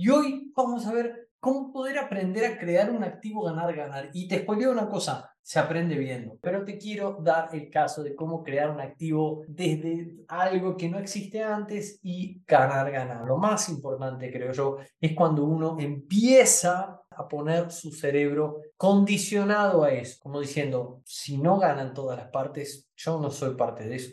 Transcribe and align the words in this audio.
Y 0.00 0.10
hoy 0.10 0.52
vamos 0.54 0.86
a 0.86 0.92
ver 0.92 1.28
cómo 1.40 1.72
poder 1.72 1.98
aprender 1.98 2.44
a 2.44 2.56
crear 2.56 2.88
un 2.88 3.02
activo 3.02 3.42
ganar-ganar. 3.42 4.10
Y 4.12 4.28
te 4.28 4.38
spoileo 4.38 4.70
una 4.70 4.88
cosa, 4.88 5.34
se 5.42 5.58
aprende 5.58 5.96
viendo. 5.96 6.38
Pero 6.40 6.64
te 6.64 6.78
quiero 6.78 7.18
dar 7.20 7.48
el 7.52 7.68
caso 7.68 8.04
de 8.04 8.14
cómo 8.14 8.44
crear 8.44 8.70
un 8.70 8.80
activo 8.80 9.42
desde 9.48 10.14
algo 10.28 10.76
que 10.76 10.88
no 10.88 11.00
existe 11.00 11.42
antes 11.42 11.98
y 12.00 12.40
ganar-ganar. 12.46 13.26
Lo 13.26 13.38
más 13.38 13.68
importante, 13.70 14.30
creo 14.30 14.52
yo, 14.52 14.76
es 15.00 15.16
cuando 15.16 15.42
uno 15.42 15.76
empieza 15.80 17.02
a 17.10 17.26
poner 17.26 17.72
su 17.72 17.90
cerebro 17.90 18.60
condicionado 18.76 19.82
a 19.82 19.90
eso, 19.90 20.20
como 20.22 20.38
diciendo, 20.38 21.02
si 21.04 21.38
no 21.38 21.58
ganan 21.58 21.92
todas 21.92 22.16
las 22.16 22.28
partes, 22.28 22.88
yo 22.94 23.18
no 23.18 23.32
soy 23.32 23.56
parte 23.56 23.88
de 23.88 23.96
eso. 23.96 24.12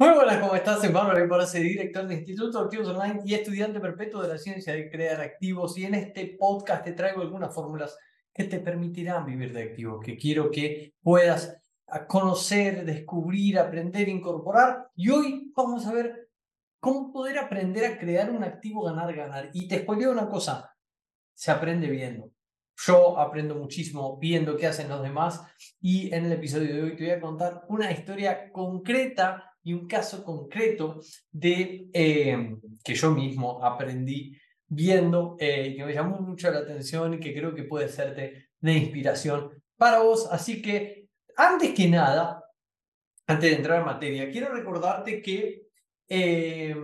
Muy 0.00 0.14
buenas, 0.14 0.38
¿cómo 0.38 0.54
estás? 0.54 0.80
Soy 0.80 0.88
Pablo 0.88 1.12
Liporace, 1.12 1.60
director 1.60 2.06
del 2.06 2.20
Instituto 2.20 2.58
de 2.58 2.64
Activos 2.64 2.88
Online 2.88 3.20
y 3.22 3.34
estudiante 3.34 3.80
perpetuo 3.80 4.22
de 4.22 4.28
la 4.28 4.38
ciencia 4.38 4.72
de 4.72 4.90
crear 4.90 5.20
activos. 5.20 5.76
Y 5.76 5.84
en 5.84 5.94
este 5.94 6.38
podcast 6.40 6.84
te 6.84 6.92
traigo 6.92 7.20
algunas 7.20 7.54
fórmulas 7.54 7.98
que 8.32 8.44
te 8.44 8.60
permitirán 8.60 9.26
vivir 9.26 9.52
de 9.52 9.62
activos, 9.62 10.02
que 10.02 10.16
quiero 10.16 10.50
que 10.50 10.94
puedas 11.02 11.54
conocer, 12.08 12.86
descubrir, 12.86 13.58
aprender, 13.58 14.08
incorporar. 14.08 14.88
Y 14.94 15.10
hoy 15.10 15.52
vamos 15.54 15.86
a 15.86 15.92
ver 15.92 16.30
cómo 16.80 17.12
poder 17.12 17.36
aprender 17.36 17.84
a 17.84 17.98
crear 17.98 18.30
un 18.30 18.42
activo 18.42 18.84
ganar-ganar. 18.84 19.50
Y 19.52 19.68
te 19.68 19.80
spoileo 19.80 20.12
una 20.12 20.30
cosa, 20.30 20.74
se 21.34 21.50
aprende 21.50 21.90
viendo. 21.90 22.32
Yo 22.86 23.18
aprendo 23.18 23.54
muchísimo 23.54 24.16
viendo 24.16 24.56
qué 24.56 24.66
hacen 24.66 24.88
los 24.88 25.02
demás 25.02 25.42
y 25.78 26.10
en 26.14 26.24
el 26.24 26.32
episodio 26.32 26.74
de 26.74 26.82
hoy 26.84 26.96
te 26.96 27.04
voy 27.04 27.12
a 27.12 27.20
contar 27.20 27.64
una 27.68 27.92
historia 27.92 28.50
concreta 28.50 29.49
y 29.62 29.72
un 29.72 29.86
caso 29.86 30.24
concreto 30.24 31.00
de 31.30 31.88
eh, 31.92 32.56
que 32.82 32.94
yo 32.94 33.10
mismo 33.10 33.64
aprendí 33.64 34.36
viendo 34.66 35.36
eh, 35.38 35.74
que 35.76 35.84
me 35.84 35.92
llamó 35.92 36.20
mucho 36.20 36.50
la 36.50 36.60
atención 36.60 37.14
y 37.14 37.20
que 37.20 37.34
creo 37.34 37.54
que 37.54 37.64
puede 37.64 37.88
serte 37.88 38.50
de 38.60 38.72
inspiración 38.72 39.50
para 39.76 40.00
vos. 40.00 40.28
Así 40.30 40.62
que, 40.62 41.08
antes 41.36 41.74
que 41.74 41.88
nada, 41.88 42.44
antes 43.26 43.50
de 43.50 43.56
entrar 43.56 43.80
en 43.80 43.86
materia, 43.86 44.30
quiero 44.30 44.52
recordarte 44.54 45.20
que 45.20 45.62
eh, 46.08 46.76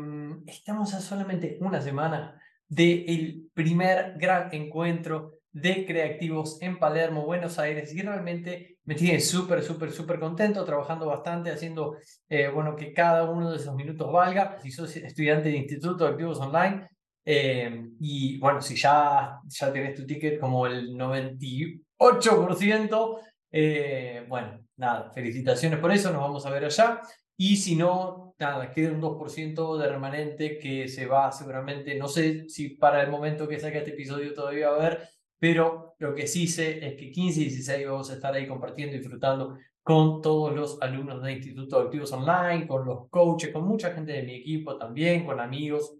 estamos 0.46 0.94
a 0.94 1.00
solamente 1.00 1.58
una 1.60 1.80
semana 1.80 2.40
del 2.68 3.48
primer 3.54 4.14
gran 4.18 4.52
encuentro 4.52 5.35
de 5.56 5.86
creativos 5.86 6.60
en 6.60 6.78
Palermo, 6.78 7.24
Buenos 7.24 7.58
Aires, 7.58 7.94
y 7.94 8.02
realmente 8.02 8.76
me 8.84 8.94
tiene 8.94 9.20
súper, 9.20 9.62
súper, 9.62 9.90
súper 9.90 10.20
contento, 10.20 10.62
trabajando 10.66 11.06
bastante, 11.06 11.50
haciendo, 11.50 11.96
eh, 12.28 12.48
bueno, 12.48 12.76
que 12.76 12.92
cada 12.92 13.24
uno 13.24 13.50
de 13.50 13.56
esos 13.56 13.74
minutos 13.74 14.12
valga. 14.12 14.58
Si 14.60 14.70
sos 14.70 14.94
estudiante 14.96 15.48
de 15.48 15.56
Instituto 15.56 16.04
de 16.04 16.10
Activos 16.10 16.38
Online, 16.40 16.86
eh, 17.24 17.86
y 17.98 18.38
bueno, 18.38 18.60
si 18.60 18.76
ya, 18.76 19.38
ya 19.46 19.72
tenés 19.72 19.94
tu 19.94 20.04
ticket 20.04 20.38
como 20.38 20.66
el 20.66 20.94
98%, 20.94 23.20
eh, 23.50 24.26
bueno, 24.28 24.60
nada, 24.76 25.10
felicitaciones 25.14 25.78
por 25.78 25.90
eso, 25.90 26.12
nos 26.12 26.20
vamos 26.20 26.44
a 26.44 26.50
ver 26.50 26.66
allá. 26.66 27.00
Y 27.38 27.56
si 27.56 27.76
no, 27.76 28.34
nada, 28.38 28.70
queda 28.70 28.92
un 28.92 29.00
2% 29.00 29.78
de 29.78 29.88
remanente 29.88 30.58
que 30.58 30.86
se 30.88 31.06
va 31.06 31.32
seguramente, 31.32 31.94
no 31.94 32.08
sé 32.08 32.46
si 32.50 32.76
para 32.76 33.02
el 33.02 33.10
momento 33.10 33.48
que 33.48 33.58
saque 33.58 33.78
este 33.78 33.92
episodio 33.92 34.34
todavía 34.34 34.68
va 34.68 34.76
a 34.76 34.80
haber, 34.80 35.15
pero 35.38 35.94
lo 35.98 36.14
que 36.14 36.26
sí 36.26 36.46
sé 36.46 36.86
es 36.86 36.94
que 36.94 37.10
15 37.10 37.40
y 37.40 37.44
16 37.44 37.86
vamos 37.86 38.10
a 38.10 38.14
estar 38.14 38.34
ahí 38.34 38.46
compartiendo 38.46 38.96
y 38.96 38.98
disfrutando 38.98 39.58
con 39.82 40.20
todos 40.20 40.52
los 40.54 40.82
alumnos 40.82 41.22
del 41.22 41.36
Instituto 41.36 41.78
de 41.78 41.84
Activos 41.84 42.12
Online, 42.12 42.66
con 42.66 42.84
los 42.84 43.08
coaches, 43.08 43.52
con 43.52 43.66
mucha 43.66 43.92
gente 43.92 44.12
de 44.12 44.22
mi 44.24 44.34
equipo 44.34 44.76
también, 44.76 45.24
con 45.24 45.38
amigos. 45.38 45.96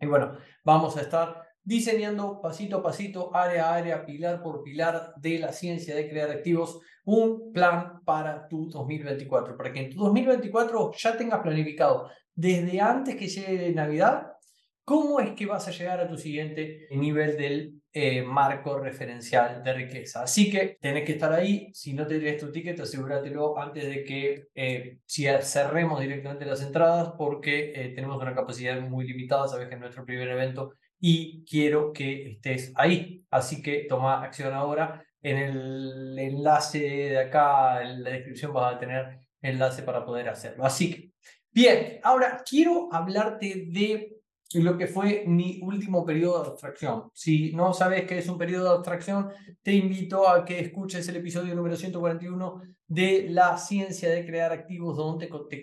Y 0.00 0.06
bueno, 0.06 0.36
vamos 0.64 0.96
a 0.96 1.02
estar 1.02 1.42
diseñando 1.62 2.40
pasito 2.40 2.78
a 2.78 2.82
pasito, 2.82 3.34
área 3.34 3.68
a 3.68 3.74
área, 3.74 4.06
pilar 4.06 4.42
por 4.42 4.62
pilar 4.62 5.12
de 5.16 5.38
la 5.38 5.52
ciencia 5.52 5.94
de 5.94 6.08
crear 6.08 6.30
activos, 6.30 6.80
un 7.04 7.52
plan 7.52 8.02
para 8.04 8.48
tu 8.48 8.68
2024, 8.70 9.56
para 9.56 9.72
que 9.72 9.80
en 9.80 9.90
tu 9.90 9.98
2024 9.98 10.92
ya 10.96 11.16
tengas 11.16 11.40
planificado 11.40 12.08
desde 12.34 12.80
antes 12.80 13.16
que 13.16 13.28
llegue 13.28 13.72
Navidad, 13.72 14.32
cómo 14.84 15.20
es 15.20 15.32
que 15.32 15.46
vas 15.46 15.68
a 15.68 15.72
llegar 15.72 16.00
a 16.00 16.08
tu 16.08 16.16
siguiente 16.16 16.88
nivel 16.92 17.36
del 17.36 17.81
eh, 17.94 18.22
marco 18.22 18.78
referencial 18.78 19.62
de 19.62 19.72
riqueza. 19.74 20.22
Así 20.22 20.50
que 20.50 20.78
tenés 20.80 21.04
que 21.04 21.12
estar 21.12 21.32
ahí. 21.32 21.70
Si 21.74 21.92
no 21.92 22.06
te 22.06 22.18
tienes 22.18 22.40
tu 22.40 22.50
ticket, 22.50 22.80
asegúratelo 22.80 23.58
antes 23.58 23.84
de 23.84 24.04
que 24.04 24.48
eh, 24.54 24.98
si 25.04 25.26
cerremos 25.42 26.00
directamente 26.00 26.46
las 26.46 26.62
entradas, 26.62 27.12
porque 27.18 27.72
eh, 27.74 27.92
tenemos 27.94 28.20
una 28.20 28.34
capacidad 28.34 28.80
muy 28.80 29.06
limitada. 29.06 29.46
Sabes 29.46 29.68
que 29.68 29.74
es 29.74 29.80
nuestro 29.80 30.06
primer 30.06 30.28
evento 30.28 30.72
y 30.98 31.44
quiero 31.44 31.92
que 31.92 32.30
estés 32.30 32.72
ahí. 32.76 33.24
Así 33.30 33.62
que 33.62 33.84
toma 33.88 34.22
acción 34.22 34.54
ahora. 34.54 35.04
En 35.20 35.36
el 35.36 36.18
enlace 36.18 36.78
de 36.80 37.18
acá, 37.18 37.82
en 37.82 38.02
la 38.02 38.10
descripción, 38.10 38.52
vas 38.52 38.74
a 38.74 38.78
tener 38.78 39.18
enlace 39.42 39.82
para 39.82 40.04
poder 40.04 40.28
hacerlo. 40.28 40.64
Así 40.64 40.94
que, 40.94 41.12
bien, 41.50 42.00
ahora 42.02 42.42
quiero 42.48 42.88
hablarte 42.92 43.66
de 43.68 44.21
lo 44.54 44.76
que 44.76 44.86
fue 44.86 45.24
mi 45.26 45.60
último 45.62 46.04
periodo 46.04 46.42
de 46.42 46.50
abstracción. 46.50 47.10
Si 47.14 47.52
no 47.54 47.72
sabes 47.72 48.06
qué 48.06 48.18
es 48.18 48.28
un 48.28 48.38
periodo 48.38 48.64
de 48.64 48.76
abstracción, 48.76 49.30
te 49.62 49.72
invito 49.72 50.28
a 50.28 50.44
que 50.44 50.58
escuches 50.58 51.08
el 51.08 51.16
episodio 51.16 51.54
número 51.54 51.76
141 51.76 52.62
de 52.86 53.26
la 53.30 53.56
ciencia 53.56 54.10
de 54.10 54.26
crear 54.26 54.52
activos, 54.52 54.96
donde 54.96 55.30
te, 55.48 55.62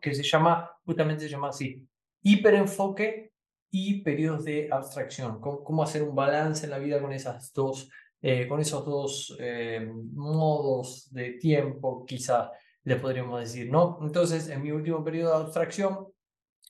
que 0.00 0.14
se 0.14 0.22
llama, 0.22 0.70
justamente 0.84 1.24
se 1.24 1.30
llama 1.30 1.48
así, 1.48 1.86
hiperenfoque 2.22 3.32
y 3.70 4.02
periodos 4.02 4.44
de 4.44 4.68
abstracción. 4.70 5.40
Cómo, 5.40 5.82
hacer 5.82 6.02
un 6.02 6.14
balance 6.14 6.64
en 6.64 6.70
la 6.70 6.78
vida 6.78 7.00
con, 7.00 7.12
esas 7.12 7.52
dos, 7.52 7.90
eh, 8.22 8.46
con 8.46 8.60
esos 8.60 8.84
dos 8.84 9.36
eh, 9.40 9.90
modos 10.12 11.08
de 11.12 11.32
tiempo, 11.32 12.04
quizá 12.06 12.50
le 12.84 12.96
podríamos 12.96 13.40
decir, 13.40 13.70
¿no? 13.70 13.98
Entonces, 14.02 14.48
en 14.48 14.62
mi 14.62 14.70
último 14.70 15.02
periodo 15.02 15.36
de 15.36 15.44
abstracción, 15.44 16.06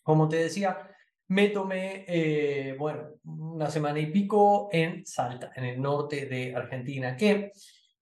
como 0.03 0.29
te 0.29 0.37
decía, 0.37 0.91
me 1.29 1.49
tomé, 1.49 2.05
eh, 2.07 2.77
bueno, 2.79 3.09
una 3.25 3.69
semana 3.71 3.99
y 3.99 4.07
pico 4.07 4.69
en 4.73 5.05
Salta, 5.05 5.53
en 5.57 5.65
el 5.65 5.81
norte 5.81 6.27
de 6.27 6.55
Argentina, 6.55 7.17
que 7.17 7.53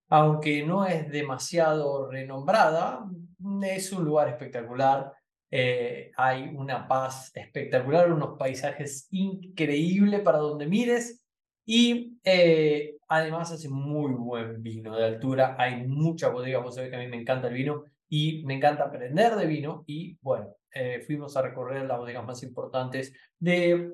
aunque 0.09 0.65
no 0.65 0.87
es 0.87 1.11
demasiado 1.11 2.11
renombrada, 2.11 3.05
es 3.63 3.93
un 3.93 4.05
lugar 4.05 4.29
espectacular. 4.29 5.13
Eh, 5.51 6.11
hay 6.17 6.51
una 6.55 6.87
paz 6.87 7.31
espectacular, 7.35 8.13
unos 8.13 8.37
paisajes 8.39 9.09
increíbles 9.11 10.21
para 10.21 10.39
donde 10.39 10.67
mires 10.67 11.25
y 11.65 12.19
eh, 12.25 12.97
además 13.09 13.53
hace 13.53 13.69
muy 13.69 14.13
buen 14.13 14.63
vino 14.63 14.97
de 14.97 15.05
altura. 15.05 15.57
Hay 15.59 15.87
mucha 15.87 16.29
bodega, 16.29 16.59
vos 16.59 16.75
sabés 16.75 16.91
que 16.91 16.97
a 16.97 17.01
mí 17.01 17.07
me 17.09 17.21
encanta 17.21 17.49
el 17.49 17.55
vino 17.55 17.85
y 18.17 18.45
me 18.45 18.55
encanta 18.55 18.85
aprender 18.85 19.35
de 19.35 19.45
vino 19.45 19.83
y 19.89 20.17
bueno, 20.23 20.55
eh, 20.73 21.03
fuimos 21.05 21.37
a 21.37 21.43
recorrer 21.43 21.85
las 21.85 21.99
bodegas 21.99 22.25
más 22.25 22.45
importantes 22.45 23.13
de 23.41 23.91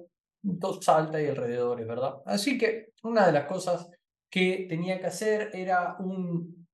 Salta 0.83 1.23
y 1.23 1.27
alrededores, 1.27 1.87
¿verdad? 1.87 2.17
Así 2.27 2.59
que 2.59 2.93
una 3.03 3.27
de 3.27 3.33
las 3.33 3.47
cosas 3.47 3.89
que 4.29 4.67
tenía 4.69 5.01
que 5.01 5.07
hacer 5.07 5.49
era 5.55 5.97
un, 6.01 6.67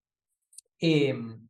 em, 0.81 1.49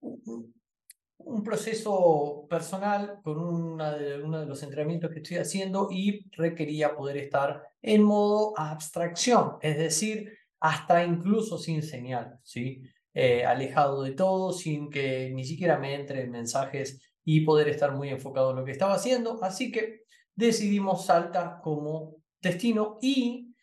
un 0.00 1.42
proceso 1.44 2.44
personal 2.50 3.20
con 3.22 3.38
una 3.38 3.92
de, 3.92 4.20
uno 4.20 4.40
de 4.40 4.46
los 4.46 4.60
entrenamientos 4.64 5.12
que 5.12 5.20
estoy 5.20 5.36
haciendo 5.36 5.86
y 5.88 6.28
requería 6.32 6.96
poder 6.96 7.16
estar 7.16 7.62
en 7.80 8.02
modo 8.02 8.54
abstracción, 8.58 9.52
es 9.60 9.78
decir, 9.78 10.36
hasta 10.58 11.04
incluso 11.04 11.58
sin 11.58 11.84
señal, 11.84 12.40
¿sí? 12.42 12.82
Eh, 13.14 13.44
alejado 13.44 14.02
de 14.02 14.12
todo, 14.12 14.52
sin 14.52 14.90
que 14.90 15.30
ni 15.34 15.44
siquiera 15.44 15.78
me 15.78 15.94
entren 15.94 16.30
mensajes 16.30 17.00
y 17.24 17.42
poder 17.42 17.68
estar 17.68 17.92
muy 17.94 18.08
enfocado 18.08 18.50
en 18.50 18.56
lo 18.56 18.64
que 18.64 18.72
estaba 18.72 18.94
haciendo. 18.94 19.42
Así 19.42 19.70
que 19.70 20.02
decidimos 20.34 21.06
Salta 21.06 21.60
como 21.62 22.16
destino 22.40 22.98
y 23.02 23.54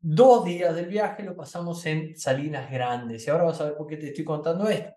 dos 0.00 0.44
días 0.44 0.74
del 0.74 0.86
viaje 0.86 1.22
lo 1.22 1.36
pasamos 1.36 1.84
en 1.86 2.16
Salinas 2.16 2.70
Grandes. 2.70 3.26
Y 3.26 3.30
ahora 3.30 3.44
vas 3.44 3.60
a 3.60 3.66
ver 3.66 3.76
por 3.76 3.86
qué 3.86 3.96
te 3.96 4.08
estoy 4.08 4.24
contando 4.24 4.68
esto. 4.68 4.92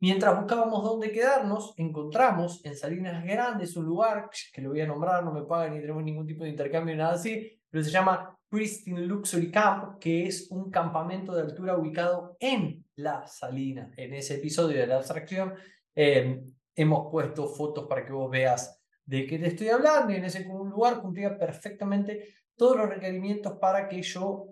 Mientras 0.00 0.36
buscábamos 0.36 0.82
dónde 0.82 1.12
quedarnos, 1.12 1.74
encontramos 1.76 2.64
en 2.64 2.76
Salinas 2.76 3.24
Grandes 3.24 3.76
un 3.76 3.84
lugar 3.84 4.28
que 4.52 4.60
lo 4.60 4.70
voy 4.70 4.80
a 4.80 4.86
nombrar, 4.86 5.24
no 5.24 5.32
me 5.32 5.44
pagan 5.44 5.74
ni 5.74 5.80
tenemos 5.80 6.02
ningún 6.02 6.26
tipo 6.26 6.42
de 6.42 6.50
intercambio 6.50 6.92
ni 6.92 6.98
nada 6.98 7.14
así, 7.14 7.60
pero 7.70 7.84
se 7.84 7.90
llama 7.90 8.36
Pristine 8.48 9.02
Luxury 9.02 9.50
Camp, 9.50 9.98
que 10.00 10.26
es 10.26 10.50
un 10.50 10.70
campamento 10.70 11.32
de 11.34 11.42
altura 11.42 11.78
ubicado 11.78 12.36
en 12.40 12.81
La 12.96 13.26
Salina. 13.26 13.92
En 13.96 14.14
ese 14.14 14.34
episodio 14.34 14.78
de 14.78 14.86
la 14.86 14.96
abstracción 14.96 15.54
eh, 15.94 16.42
hemos 16.74 17.10
puesto 17.10 17.48
fotos 17.48 17.86
para 17.88 18.04
que 18.04 18.12
vos 18.12 18.30
veas 18.30 18.80
de 19.04 19.26
qué 19.26 19.38
te 19.38 19.48
estoy 19.48 19.68
hablando 19.68 20.12
y 20.12 20.16
en 20.16 20.24
ese 20.24 20.44
lugar 20.44 21.00
cumplía 21.00 21.36
perfectamente 21.36 22.28
todos 22.56 22.76
los 22.76 22.88
requerimientos 22.88 23.58
para 23.58 23.88
que 23.88 24.02
yo 24.02 24.48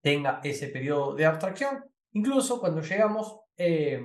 tenga 0.00 0.40
ese 0.42 0.68
periodo 0.68 1.14
de 1.14 1.26
abstracción. 1.26 1.84
Incluso 2.12 2.60
cuando 2.60 2.82
llegamos... 2.82 3.40
Eh, 3.56 4.02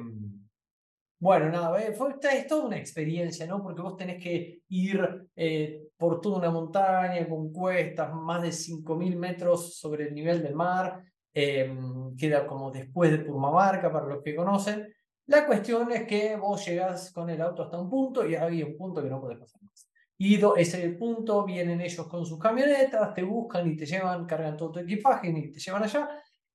bueno, 1.19 1.49
nada, 1.49 1.81
eh, 1.81 1.93
fue, 1.93 2.15
es 2.21 2.45
toda 2.45 2.67
una 2.67 2.77
experiencia, 2.77 3.47
¿no? 3.47 3.63
Porque 3.63 3.81
vos 3.81 3.97
tenés 3.97 4.21
que 4.21 4.61
ir 4.69 5.29
eh, 5.35 5.87
por 5.97 6.21
toda 6.21 6.37
una 6.37 6.51
montaña 6.51 7.27
con 7.27 7.51
cuestas, 7.51 8.13
más 8.13 8.43
de 8.43 8.49
5.000 8.49 9.15
metros 9.15 9.79
sobre 9.79 10.09
el 10.09 10.13
nivel 10.13 10.43
del 10.43 10.53
mar, 10.53 11.03
em, 11.39 12.15
queda 12.15 12.47
como 12.47 12.71
después 12.71 13.11
de 13.11 13.19
Purmamarca, 13.19 13.91
para 13.91 14.07
los 14.07 14.23
que 14.23 14.35
conocen. 14.35 14.91
La 15.27 15.45
cuestión 15.45 15.91
es 15.91 16.07
que 16.07 16.35
vos 16.35 16.65
llegás 16.65 17.11
con 17.11 17.29
el 17.29 17.41
auto 17.41 17.63
hasta 17.63 17.77
un 17.77 17.89
punto 17.89 18.27
y 18.27 18.33
hay 18.33 18.63
un 18.63 18.75
punto 18.75 19.03
que 19.03 19.09
no 19.09 19.21
podés 19.21 19.37
pasar 19.37 19.61
más. 19.61 19.87
Y 20.17 20.41
ese 20.57 20.89
punto 20.91 21.45
vienen 21.45 21.79
ellos 21.81 22.07
con 22.07 22.25
sus 22.25 22.39
camionetas, 22.39 23.13
te 23.13 23.21
buscan 23.21 23.67
y 23.67 23.77
te 23.77 23.85
llevan, 23.85 24.25
cargan 24.25 24.57
todo 24.57 24.71
tu 24.71 24.79
equipaje 24.79 25.29
y 25.29 25.51
te 25.51 25.59
llevan 25.59 25.83
allá. 25.83 26.09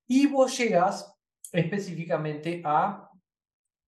Y 0.08 0.26
vos 0.26 0.58
llegás 0.58 1.16
específicamente 1.52 2.60
a 2.64 3.08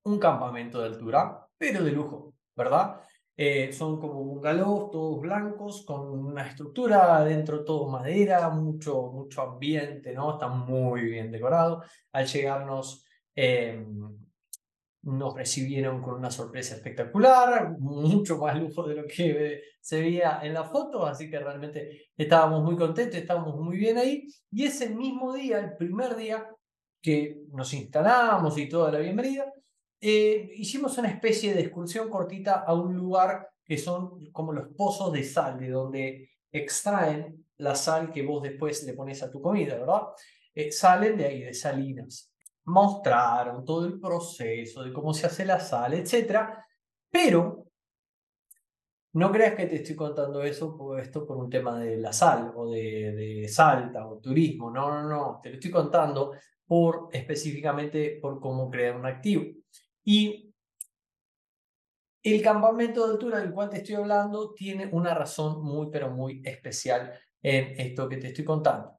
un 0.04 0.18
campamento 0.20 0.80
de 0.80 0.86
altura, 0.86 1.48
pero 1.58 1.82
de 1.82 1.90
lujo, 1.90 2.34
¿verdad? 2.54 3.00
Eh, 3.36 3.72
son 3.72 3.98
como 4.00 4.22
bungalows, 4.22 4.90
todos 4.92 5.20
blancos, 5.20 5.84
con 5.84 6.08
una 6.08 6.46
estructura 6.46 7.16
adentro, 7.16 7.64
todo 7.64 7.88
madera, 7.88 8.48
mucho, 8.50 9.10
mucho 9.12 9.42
ambiente, 9.42 10.12
¿no? 10.12 10.34
Está 10.34 10.48
muy 10.48 11.02
bien 11.02 11.32
decorado. 11.32 11.82
Al 12.12 12.26
llegarnos, 12.26 13.04
em, 13.34 14.24
nos 15.02 15.34
recibieron 15.34 16.00
con 16.00 16.14
una 16.14 16.30
sorpresa 16.30 16.76
espectacular, 16.76 17.76
mucho 17.78 18.38
más 18.38 18.58
lujo 18.58 18.84
de 18.84 18.94
lo 18.94 19.06
que 19.06 19.62
se 19.80 20.00
veía 20.00 20.40
en 20.42 20.54
la 20.54 20.64
foto, 20.64 21.04
así 21.04 21.28
que 21.30 21.38
realmente 21.38 22.06
estábamos 22.16 22.62
muy 22.62 22.76
contentos, 22.76 23.16
estábamos 23.16 23.56
muy 23.56 23.76
bien 23.76 23.98
ahí. 23.98 24.26
Y 24.50 24.64
ese 24.64 24.88
mismo 24.90 25.34
día, 25.34 25.58
el 25.58 25.76
primer 25.76 26.16
día 26.16 26.48
que 27.02 27.42
nos 27.52 27.74
instalamos 27.74 28.56
y 28.56 28.68
toda 28.68 28.92
la 28.92 28.98
bienvenida, 29.00 29.52
eh, 30.06 30.50
hicimos 30.56 30.98
una 30.98 31.08
especie 31.08 31.54
de 31.54 31.62
excursión 31.62 32.10
cortita 32.10 32.60
a 32.60 32.74
un 32.74 32.94
lugar 32.94 33.48
que 33.64 33.78
son 33.78 34.30
como 34.32 34.52
los 34.52 34.68
pozos 34.76 35.10
de 35.10 35.24
sal, 35.24 35.58
de 35.58 35.70
donde 35.70 36.28
extraen 36.52 37.46
la 37.56 37.74
sal 37.74 38.12
que 38.12 38.22
vos 38.22 38.42
después 38.42 38.84
le 38.84 38.92
pones 38.92 39.22
a 39.22 39.30
tu 39.30 39.40
comida, 39.40 39.78
¿verdad? 39.78 40.02
Eh, 40.54 40.70
salen 40.70 41.16
de 41.16 41.24
ahí, 41.24 41.42
de 41.44 41.54
salinas. 41.54 42.30
Mostraron 42.64 43.64
todo 43.64 43.86
el 43.86 43.98
proceso 43.98 44.82
de 44.82 44.92
cómo 44.92 45.14
se 45.14 45.26
hace 45.26 45.46
la 45.46 45.58
sal, 45.58 45.94
etc. 45.94 46.50
Pero 47.10 47.68
no 49.14 49.32
creas 49.32 49.54
que 49.54 49.64
te 49.64 49.76
estoy 49.76 49.96
contando 49.96 50.42
eso 50.42 50.76
por, 50.76 51.00
esto 51.00 51.24
por 51.24 51.38
un 51.38 51.48
tema 51.48 51.80
de 51.80 51.96
la 51.96 52.12
sal 52.12 52.52
o 52.54 52.70
de, 52.70 53.12
de 53.12 53.48
Salta 53.48 54.06
o 54.06 54.18
turismo. 54.18 54.70
No, 54.70 54.90
no, 54.90 55.08
no. 55.08 55.40
Te 55.42 55.48
lo 55.48 55.54
estoy 55.54 55.70
contando 55.70 56.32
por 56.66 57.08
específicamente 57.10 58.18
por 58.20 58.38
cómo 58.38 58.68
crear 58.68 58.96
un 58.96 59.06
activo. 59.06 59.44
Y 60.04 60.52
el 62.22 62.42
campamento 62.42 63.06
de 63.06 63.12
altura 63.12 63.38
del 63.38 63.52
cual 63.52 63.68
te 63.68 63.78
estoy 63.78 63.96
hablando 63.96 64.54
tiene 64.54 64.86
una 64.86 65.14
razón 65.14 65.62
muy, 65.62 65.90
pero 65.90 66.10
muy 66.10 66.40
especial 66.44 67.12
en 67.42 67.78
esto 67.78 68.08
que 68.08 68.16
te 68.16 68.28
estoy 68.28 68.44
contando. 68.44 68.98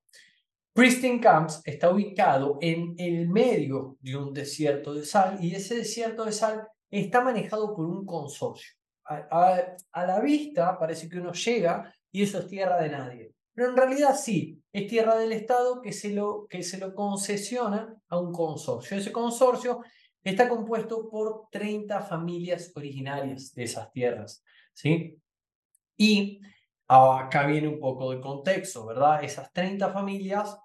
Pristine 0.75 1.21
Camps 1.21 1.61
está 1.63 1.89
ubicado 1.89 2.57
en 2.61 2.95
el 2.97 3.29
medio 3.29 3.97
de 4.01 4.17
un 4.17 4.33
desierto 4.33 4.93
de 4.93 5.05
sal 5.05 5.37
y 5.41 5.55
ese 5.55 5.77
desierto 5.77 6.25
de 6.25 6.33
sal 6.33 6.67
está 6.91 7.21
manejado 7.21 7.73
por 7.73 7.85
un 7.85 8.05
consorcio. 8.05 8.73
A, 9.05 9.75
la 10.05 10.19
vista 10.19 10.77
parece 10.77 11.07
que 11.07 11.19
uno 11.19 11.31
llega 11.31 11.93
y 12.11 12.23
eso 12.23 12.39
es 12.39 12.47
tierra 12.47 12.81
de 12.81 12.89
nadie. 12.89 13.33
Pero 13.53 13.69
en 13.69 13.77
realidad 13.77 14.15
sí, 14.15 14.61
es 14.73 14.87
tierra 14.87 15.15
del 15.15 15.31
Estado 15.31 15.81
que 15.81 15.93
se 15.93 16.09
lo, 16.09 16.45
que 16.49 16.61
se 16.61 16.77
lo 16.77 16.93
concesiona 16.93 17.95
a 18.09 18.19
un 18.19 18.33
consorcio. 18.33 18.97
Ese 18.97 19.11
consorcio 19.11 19.81
está 20.31 20.49
compuesto 20.49 21.07
por 21.09 21.47
30 21.51 22.01
familias 22.01 22.71
originarias 22.75 23.53
de 23.53 23.63
esas 23.63 23.91
tierras, 23.91 24.43
¿sí? 24.73 25.21
Y 25.97 26.41
acá 26.87 27.45
viene 27.45 27.67
un 27.67 27.79
poco 27.79 28.11
de 28.11 28.19
contexto, 28.19 28.87
¿verdad? 28.87 29.23
Esas 29.23 29.53
30 29.53 29.91
familias, 29.91 30.57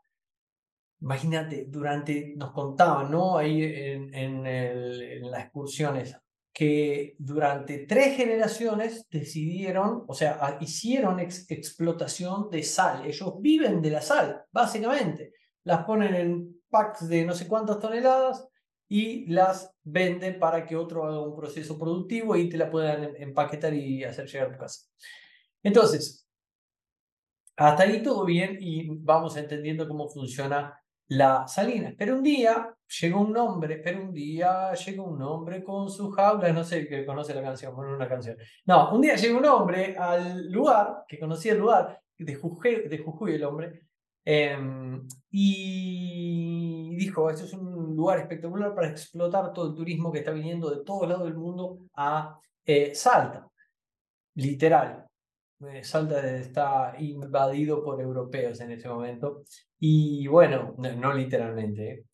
imagínate, 1.01 1.67
durante, 1.69 2.35
nos 2.37 2.53
contaban, 2.53 3.11
¿no? 3.11 3.37
Ahí 3.37 3.63
en, 3.63 4.15
en, 4.15 5.31
las 5.31 5.45
excursiones, 5.45 6.17
que 6.53 7.15
durante 7.19 7.87
tres 7.87 8.17
generaciones 8.17 9.07
decidieron, 9.09 10.05
o 10.09 10.15
sea, 10.15 10.59
hicieron 10.61 11.21
explotación 11.21 12.51
de 12.51 12.63
sal. 12.63 13.07
Ellos 13.07 13.35
viven 13.41 13.81
de 13.81 13.91
la 13.91 14.01
sal, 14.01 14.43
básicamente. 14.51 15.33
Las 15.65 15.85
ponen 15.85 16.15
en 16.15 16.63
packs 16.69 17.09
de 17.09 17.25
no 17.25 17.35
sé 17.35 17.47
cuántas 17.47 17.79
toneladas 17.79 18.50
y 18.91 19.25
las 19.27 19.73
venden 19.85 20.41
para 20.41 20.67
que 20.67 20.75
otro 20.75 21.07
haga 21.07 21.23
un 21.23 21.37
proceso 21.37 21.79
productivo 21.79 22.35
y 22.35 22.49
te 22.49 22.57
la 22.57 22.69
puedan 22.69 23.05
em, 23.05 23.15
empaquetar 23.19 23.73
y 23.73 24.03
hacer 24.03 24.27
llegar 24.27 24.49
a 24.49 24.53
tu 24.53 24.59
casa. 24.59 24.87
Entonces, 25.63 26.27
hasta 27.57 27.85
ahí 27.85 28.03
todo 28.03 28.25
bien 28.25 28.57
y 28.61 28.89
vamos 28.89 29.37
entendiendo 29.37 29.87
cómo 29.87 30.09
funciona 30.09 30.77
la 31.07 31.47
salina. 31.47 31.95
Pero 31.97 32.17
un 32.17 32.25
día 32.25 32.75
llegó 33.01 33.21
un 33.21 33.37
hombre, 33.37 33.77
pero 33.79 34.03
un 34.03 34.13
día 34.13 34.75
llegó 34.75 35.05
un 35.05 35.23
hombre 35.23 35.63
con 35.63 35.89
su 35.89 36.11
jaula, 36.11 36.53
no 36.53 36.65
sé 36.65 36.89
que 36.89 37.07
conoce 37.07 37.33
la 37.33 37.43
canción, 37.43 37.77
bueno, 37.77 37.95
una 37.95 38.09
canción. 38.09 38.37
No, 38.65 38.93
un 38.93 39.03
día 39.03 39.15
llegó 39.15 39.39
un 39.39 39.47
hombre 39.47 39.97
al 39.97 40.51
lugar, 40.51 41.05
que 41.07 41.21
conocía 41.21 41.53
el 41.53 41.59
lugar, 41.59 42.03
de 42.19 42.35
Jujuy, 42.35 42.89
de 42.89 42.99
Jujuy 42.99 43.35
el 43.35 43.45
hombre, 43.45 43.83
Em, 44.25 45.09
y 45.31 46.70
dijo, 47.01 47.31
esto 47.31 47.45
es 47.47 47.55
un 47.55 47.97
lugar 47.97 48.19
espectacular 48.19 48.75
para 48.75 48.89
explotar 48.89 49.55
todo 49.55 49.71
el 49.71 49.75
turismo 49.75 50.13
que 50.13 50.19
está 50.19 50.33
viniendo 50.33 50.69
de 50.69 50.85
todos 50.85 51.09
lados 51.09 51.25
del 51.25 51.35
mundo 51.35 51.79
a 51.95 52.39
eh, 52.65 52.95
Salta. 52.95 53.49
Literal. 54.35 55.07
Eh, 55.61 55.83
Salta 55.83 56.37
está 56.37 56.95
invadido 56.99 57.83
por 57.83 58.03
europeos 58.03 58.61
en 58.61 58.73
ese 58.73 58.87
momento. 58.89 59.45
Y 59.79 60.27
bueno, 60.27 60.75
no, 60.77 61.15
literalmente. 61.15 61.91
¿eh? 61.91 62.05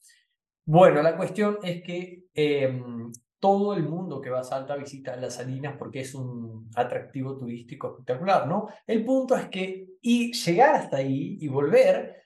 Bueno, 0.64 1.02
la 1.02 1.16
cuestión 1.16 1.59
es 1.64 1.83
que 1.83 2.26
em, 2.33 3.11
todo 3.40 3.75
el 3.75 3.88
mundo 3.88 4.21
que 4.21 4.31
va 4.31 4.40
a 4.40 4.45
Salta 4.45 4.76
visita 4.76 5.16
las 5.16 5.35
Salinas 5.35 5.75
porque 5.76 6.00
es 6.02 6.14
un 6.14 6.71
atractivo 6.76 7.37
turístico 7.37 7.88
espectacular, 7.88 8.47
¿no? 8.47 8.69
El 8.87 9.05
punto 9.05 9.37
es 9.37 9.49
que 9.49 9.88
y 10.00 10.33
llegar 10.33 10.76
hasta 10.76 10.99
ahí 10.99 11.38
y 11.40 11.49
volver 11.49 12.25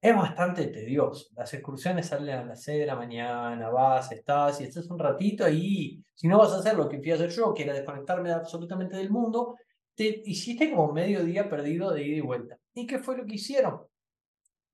es 0.00 0.16
bastante 0.16 0.66
tedioso. 0.68 1.28
Las 1.36 1.52
excursiones 1.52 2.06
salen 2.06 2.38
a 2.38 2.44
las 2.44 2.62
6 2.62 2.80
de 2.80 2.86
la 2.86 2.96
mañana, 2.96 3.68
vas, 3.68 4.10
estás 4.12 4.60
y 4.60 4.64
estás 4.64 4.88
un 4.90 4.98
ratito 4.98 5.44
ahí. 5.44 6.02
Si 6.14 6.26
no 6.26 6.38
vas 6.38 6.52
a 6.52 6.58
hacer 6.58 6.74
lo 6.74 6.88
que 6.88 6.98
fui 6.98 7.10
a 7.10 7.16
hacer 7.16 7.30
yo, 7.30 7.52
que 7.52 7.64
era 7.64 7.74
desconectarme 7.74 8.32
absolutamente 8.32 8.96
del 8.96 9.10
mundo, 9.10 9.56
te 9.94 10.22
hiciste 10.24 10.70
como 10.70 10.92
medio 10.92 11.22
día 11.22 11.50
perdido 11.50 11.90
de 11.92 12.02
ida 12.02 12.16
y 12.16 12.20
vuelta. 12.20 12.56
¿Y 12.72 12.86
qué 12.86 12.98
fue 12.98 13.18
lo 13.18 13.26
que 13.26 13.34
hicieron? 13.34 13.82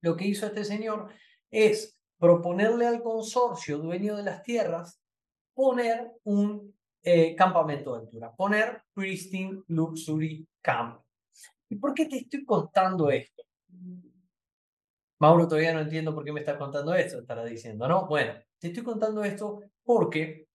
Lo 0.01 0.15
que 0.15 0.27
hizo 0.27 0.45
este 0.45 0.63
señor 0.63 1.09
es 1.51 1.97
proponerle 2.17 2.87
al 2.87 3.01
consorcio 3.01 3.79
dueño 3.79 4.15
de 4.15 4.23
las 4.23 4.43
tierras 4.43 5.01
poner 5.53 6.09
un 6.23 6.73
eh, 7.03 7.35
campamento 7.35 7.93
de 7.93 8.01
altura, 8.01 8.33
poner 8.33 8.83
Pristine 8.93 9.63
Luxury 9.67 10.47
Camp. 10.61 11.01
¿Y 11.69 11.75
por 11.75 11.93
qué 11.93 12.05
te 12.05 12.17
estoy 12.17 12.45
contando 12.45 13.09
esto? 13.09 13.43
Mauro, 15.19 15.47
todavía 15.47 15.73
no 15.73 15.79
entiendo 15.79 16.13
por 16.13 16.23
qué 16.23 16.31
me 16.31 16.41
estás 16.41 16.57
contando 16.57 16.93
esto, 16.93 17.19
estará 17.19 17.43
diciendo, 17.43 17.87
¿no? 17.87 18.07
Bueno, 18.07 18.33
te 18.59 18.67
estoy 18.67 18.83
contando 18.83 19.23
esto 19.23 19.61
porque, 19.83 20.47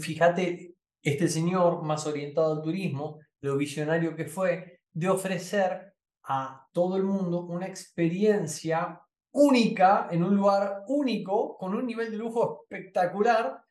fíjate, 0.00 0.74
este 1.02 1.28
señor 1.28 1.82
más 1.82 2.06
orientado 2.06 2.54
al 2.54 2.62
turismo, 2.62 3.20
lo 3.40 3.56
visionario 3.56 4.16
que 4.16 4.26
fue, 4.26 4.80
de 4.92 5.08
ofrecer 5.08 5.94
a 6.24 6.66
todo 6.72 6.96
el 6.96 7.04
mundo 7.04 7.42
una 7.46 7.66
experiencia 7.66 9.00
única, 9.32 10.08
en 10.10 10.24
un 10.24 10.34
lugar 10.36 10.84
único, 10.88 11.56
con 11.56 11.74
un 11.74 11.86
nivel 11.86 12.10
de 12.10 12.16
lujo 12.16 12.62
espectacular. 12.62 13.62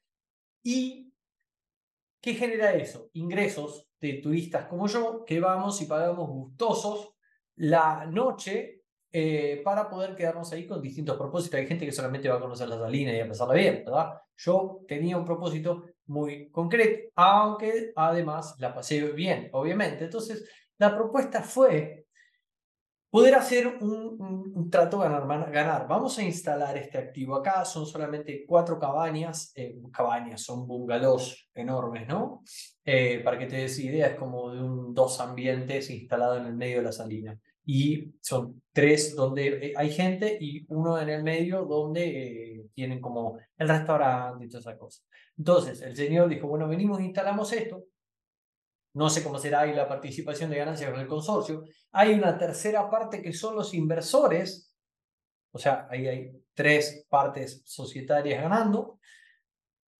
¿Y 0.64 1.14
qué 2.22 2.34
genera 2.34 2.74
eso? 2.74 3.10
Ingresos 3.14 3.90
de 4.00 4.14
turistas 4.14 4.68
como 4.68 4.88
yo, 4.88 5.26
que 5.26 5.42
vamos 5.42 5.82
y 5.82 5.86
pagamos 5.86 6.30
gustosos 6.30 7.14
la 7.58 8.06
noche 8.06 8.79
eh, 9.12 9.62
para 9.64 9.90
poder 9.90 10.16
quedarnos 10.16 10.52
ahí 10.54 10.68
con 10.68 10.82
distintos 10.82 11.18
propósitos. 11.18 11.60
Hay 11.60 11.68
gente 11.68 11.86
que 11.86 11.92
solamente 11.92 12.30
va 12.30 12.36
a 12.36 12.42
conocer 12.42 12.68
la 12.70 12.78
salina 12.78 13.14
y 13.14 13.20
a 13.20 13.28
pasarla 13.28 13.56
bien, 13.56 13.84
¿verdad? 13.86 14.14
Yo 14.38 14.82
tenía 14.88 15.18
un 15.18 15.26
propósito 15.26 15.86
muy 16.06 16.50
concreto, 16.50 17.10
aunque 17.16 17.92
además 17.96 18.56
la 18.60 18.74
pasé 18.74 19.02
bien, 19.14 19.50
obviamente. 19.54 20.06
Entonces, 20.06 20.48
la 20.78 20.96
propuesta 20.96 21.42
fue 21.42 22.06
poder 23.10 23.36
hacer 23.36 23.68
un, 23.68 24.70
trato 24.70 25.00
ganar-ganar. 25.00 25.88
Vamos 25.88 26.18
a 26.20 26.24
instalar 26.24 26.78
este 26.78 27.00
activo 27.00 27.36
acá, 27.36 27.66
son 27.66 27.88
solamente 27.88 28.46
cuatro 28.48 28.78
cabañas, 28.78 29.52
eh, 29.56 29.76
cabañas, 29.92 30.44
son 30.44 30.68
bungalows 30.68 31.50
enormes, 31.56 32.08
¿no? 32.08 32.44
Eh, 32.86 33.22
para 33.24 33.40
que 33.40 33.48
te 33.48 33.56
des 33.56 33.80
idea, 33.80 34.08
es 34.08 34.16
como 34.16 34.52
de 34.52 34.62
un 34.62 34.94
dos 34.94 35.20
ambientes 35.20 35.90
instalados 35.90 36.40
en 36.40 36.46
el 36.46 36.56
medio 36.56 36.78
de 36.78 36.84
la 36.84 36.92
salina. 36.92 37.40
Y 37.72 38.16
son 38.20 38.64
tres 38.74 39.16
donde 39.16 39.68
eh, 39.68 39.74
hay 39.78 39.92
gente 39.92 40.40
y 40.42 40.66
uno 40.70 41.00
en 41.00 41.08
el 41.08 41.22
medio 41.22 41.66
donde 41.66 42.66
tienen 42.74 43.00
como 43.00 43.38
el 43.56 43.70
restaurante 43.70 44.46
y 44.46 44.50
todas 44.50 44.66
esas 44.66 44.80
cosas. 44.80 45.06
Entonces, 45.38 45.80
el 45.84 45.96
señor 45.96 46.30
dijo, 46.30 46.48
bueno, 46.48 46.68
venimos, 46.68 47.00
instalamos 47.00 47.54
esto, 47.54 47.84
no 48.96 49.08
sé 49.08 49.24
cómo 49.24 49.38
será 49.38 49.60
ahí 49.60 49.76
la 49.76 49.88
participación 49.88 50.50
de 50.50 50.58
ganancias 50.58 50.90
con 50.90 51.00
el 51.00 51.06
consorcio. 51.06 51.64
Hay 51.92 52.16
una 52.16 52.40
tercera 52.40 52.90
parte 52.90 53.22
que 53.22 53.34
son 53.34 53.56
los 53.56 53.72
inversores, 53.76 54.74
o 55.52 55.60
sea, 55.60 55.88
ahí 55.92 56.08
hay 56.08 56.32
tres 56.56 57.06
partes 57.08 57.62
societarias 57.66 58.42
ganando, 58.42 58.98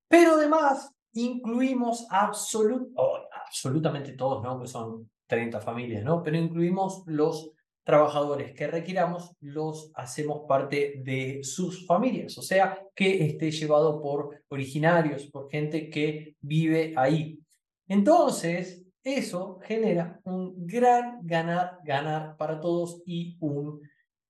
pero 0.08 0.34
además 0.34 0.92
incluimos 1.14 2.08
absolutamente 2.10 4.14
todos, 4.14 4.42
¿no? 4.42 4.60
Que 4.60 4.66
son 4.66 5.12
30 5.28 5.62
familias, 5.62 6.04
¿no? 6.04 6.24
Pero 6.24 6.36
incluimos 6.36 7.04
los 7.06 7.52
trabajadores 7.84 8.54
que 8.54 8.68
requiramos, 8.68 9.36
los 9.42 9.92
hacemos 9.96 10.42
parte 10.48 11.02
de 11.04 11.40
sus 11.44 11.86
familias, 11.88 12.38
o 12.38 12.42
sea, 12.42 12.80
que 12.96 13.26
esté 13.26 13.52
llevado 13.52 14.02
por 14.02 14.44
originarios, 14.50 15.28
por 15.28 15.50
gente 15.50 15.90
que 15.90 16.36
vive 16.42 16.94
ahí. 16.96 17.40
Entonces, 17.88 18.86
eso 19.04 19.60
genera 19.64 20.20
un 20.26 20.68
gran 20.68 21.20
ganar, 21.24 21.80
ganar 21.84 22.38
para 22.38 22.60
todos 22.60 23.02
y 23.06 23.38
un, 23.40 23.82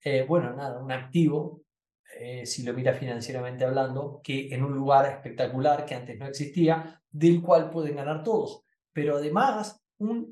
eh, 0.04 0.26
bueno, 0.28 0.56
nada, 0.56 0.82
un 0.82 0.92
activo, 0.92 1.62
eh, 2.18 2.46
si 2.46 2.64
lo 2.64 2.74
mira 2.74 2.94
financieramente 2.94 3.66
hablando, 3.66 4.22
que 4.24 4.54
en 4.54 4.64
un 4.64 4.74
lugar 4.74 5.06
espectacular 5.12 5.86
que 5.86 5.96
antes 5.96 6.18
no 6.18 6.28
existía, 6.28 7.02
del 7.10 7.42
cual 7.42 7.70
pueden 7.70 7.96
ganar 7.96 8.24
todos. 8.24 8.64
Pero 8.94 9.18
además, 9.18 9.82
un, 9.98 10.30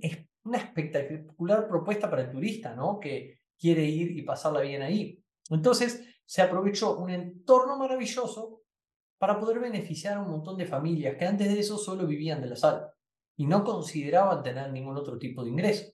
una 0.48 0.58
espectacular 0.58 1.68
propuesta 1.68 2.10
para 2.10 2.24
el 2.24 2.32
turista, 2.32 2.76
¿no? 2.76 3.00
Que 3.00 3.40
quiere 3.58 3.84
ir 3.84 4.12
y 4.18 4.22
pasarla 4.22 4.62
bien 4.62 4.82
ahí. 4.82 5.24
Entonces, 5.50 6.04
se 6.26 6.42
aprovechó 6.42 6.98
un 6.98 7.10
entorno 7.10 7.78
maravilloso 7.78 8.64
para 9.18 9.40
poder 9.40 9.60
beneficiar 9.60 10.18
a 10.18 10.22
un 10.22 10.30
montón 10.30 10.58
de 10.58 10.66
familias 10.66 11.16
que 11.18 11.26
antes 11.26 11.48
de 11.48 11.60
eso 11.60 11.78
solo 11.78 12.06
vivían 12.06 12.42
de 12.42 12.48
la 12.48 12.56
sal 12.56 12.88
y 13.36 13.46
no 13.46 13.64
consideraban 13.64 14.44
tener 14.44 14.72
ningún 14.72 14.98
otro 14.98 15.18
tipo 15.18 15.44
de 15.44 15.50
ingreso. 15.52 15.92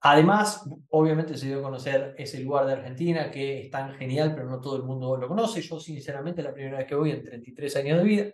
Además, 0.00 0.68
obviamente 0.90 1.36
se 1.36 1.46
dio 1.46 1.58
a 1.58 1.62
conocer 1.62 2.14
ese 2.18 2.40
lugar 2.40 2.66
de 2.66 2.74
Argentina 2.74 3.30
que 3.30 3.62
es 3.62 3.70
tan 3.70 3.94
genial, 3.94 4.34
pero 4.34 4.48
no 4.48 4.60
todo 4.60 4.76
el 4.76 4.82
mundo 4.82 5.16
lo 5.16 5.26
conoce. 5.26 5.60
Yo, 5.62 5.80
sinceramente, 5.80 6.42
la 6.42 6.52
primera 6.52 6.78
vez 6.78 6.86
que 6.86 6.94
voy 6.94 7.10
en 7.10 7.24
33 7.24 7.76
años 7.76 7.98
de 7.98 8.04
vida, 8.04 8.26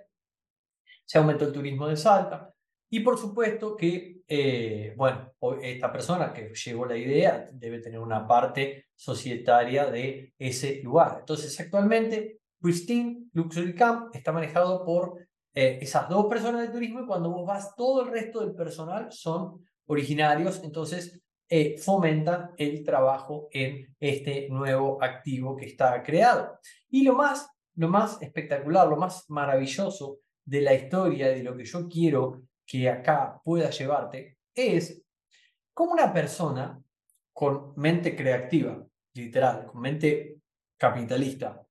se 1.04 1.18
aumentó 1.18 1.46
el 1.46 1.52
turismo 1.52 1.86
de 1.86 1.96
Salta. 1.96 2.52
Y 2.94 3.00
por 3.00 3.16
supuesto 3.16 3.74
que, 3.74 4.20
eh, 4.28 4.92
bueno, 4.98 5.32
esta 5.62 5.90
persona 5.90 6.30
que 6.30 6.52
llevó 6.52 6.84
la 6.84 6.94
idea 6.94 7.48
debe 7.50 7.78
tener 7.78 7.98
una 7.98 8.26
parte 8.26 8.88
societaria 8.94 9.86
de 9.86 10.34
ese 10.38 10.82
lugar. 10.82 11.16
Entonces, 11.20 11.58
actualmente, 11.58 12.40
Pristine 12.60 13.30
Luxury 13.32 13.74
Camp 13.74 14.14
está 14.14 14.30
manejado 14.30 14.84
por 14.84 15.26
eh, 15.54 15.78
esas 15.80 16.06
dos 16.10 16.26
personas 16.26 16.60
de 16.60 16.68
turismo 16.68 17.00
y 17.00 17.06
cuando 17.06 17.30
vos 17.30 17.46
vas, 17.46 17.74
todo 17.74 18.02
el 18.02 18.10
resto 18.10 18.40
del 18.40 18.54
personal 18.54 19.10
son 19.10 19.64
originarios, 19.86 20.62
entonces 20.62 21.18
eh, 21.48 21.78
fomentan 21.78 22.50
el 22.58 22.84
trabajo 22.84 23.48
en 23.52 23.96
este 23.98 24.50
nuevo 24.50 25.02
activo 25.02 25.56
que 25.56 25.64
está 25.64 26.02
creado. 26.02 26.58
Y 26.90 27.04
lo 27.04 27.14
más, 27.14 27.48
lo 27.74 27.88
más 27.88 28.20
espectacular, 28.20 28.86
lo 28.86 28.98
más 28.98 29.24
maravilloso 29.30 30.18
de 30.44 30.60
la 30.60 30.74
historia, 30.74 31.28
de 31.28 31.42
lo 31.42 31.56
que 31.56 31.64
yo 31.64 31.88
quiero 31.88 32.42
que 32.66 32.88
acá 32.88 33.40
pueda 33.44 33.70
llevarte, 33.70 34.38
es 34.54 35.02
como 35.74 35.92
una 35.92 36.12
persona 36.12 36.80
con 37.32 37.72
mente 37.76 38.14
creativa, 38.14 38.84
literal, 39.14 39.66
con 39.66 39.80
mente 39.80 40.40
capitalista, 40.78 41.66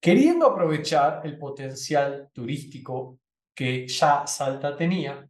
queriendo 0.00 0.46
aprovechar 0.46 1.22
el 1.24 1.38
potencial 1.38 2.30
turístico 2.32 3.20
que 3.54 3.86
ya 3.86 4.26
Salta 4.26 4.76
tenía 4.76 5.28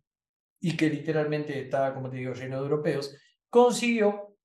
y 0.60 0.76
que 0.76 0.88
literalmente 0.88 1.60
estaba, 1.60 1.94
como 1.94 2.10
te 2.10 2.16
digo, 2.16 2.32
lleno 2.32 2.56
de 2.56 2.62
europeos, 2.62 3.16
consiguió 3.50 4.36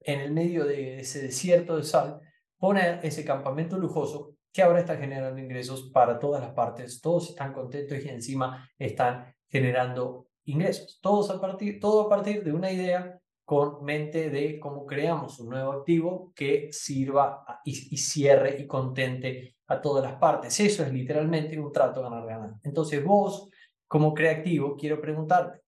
en 0.00 0.20
el 0.20 0.32
medio 0.32 0.64
de 0.64 1.00
ese 1.00 1.22
desierto 1.22 1.76
de 1.76 1.84
sal 1.84 2.20
poner 2.56 3.04
ese 3.04 3.24
campamento 3.24 3.78
lujoso 3.78 4.37
que 4.52 4.62
ahora 4.62 4.80
está 4.80 4.96
generando 4.96 5.40
ingresos 5.40 5.90
para 5.92 6.18
todas 6.18 6.42
las 6.42 6.52
partes. 6.52 7.00
Todos 7.00 7.30
están 7.30 7.52
contentos 7.52 7.98
y 8.04 8.08
encima 8.08 8.68
están 8.78 9.34
generando 9.48 10.28
ingresos. 10.44 10.98
Todos 11.00 11.30
a 11.30 11.40
partir, 11.40 11.78
todo 11.80 12.02
a 12.02 12.08
partir 12.08 12.42
de 12.42 12.52
una 12.52 12.70
idea 12.70 13.18
con 13.48 13.82
mente 13.82 14.28
de 14.28 14.60
cómo 14.60 14.84
creamos 14.84 15.40
un 15.40 15.48
nuevo 15.48 15.72
activo 15.72 16.32
que 16.34 16.68
sirva 16.70 17.44
y, 17.64 17.96
cierre 17.96 18.60
y 18.60 18.66
contente 18.66 19.56
a 19.68 19.80
todas 19.80 20.04
las 20.04 20.18
partes. 20.18 20.60
Eso 20.60 20.82
es 20.82 20.92
literalmente 20.92 21.58
un 21.58 21.72
trato 21.72 22.02
ganar-ganar. 22.02 22.56
Entonces 22.62 23.02
vos, 23.02 23.48
como 23.86 24.12
creativo, 24.12 24.76
quiero 24.76 25.00
preguntarte, 25.00 25.62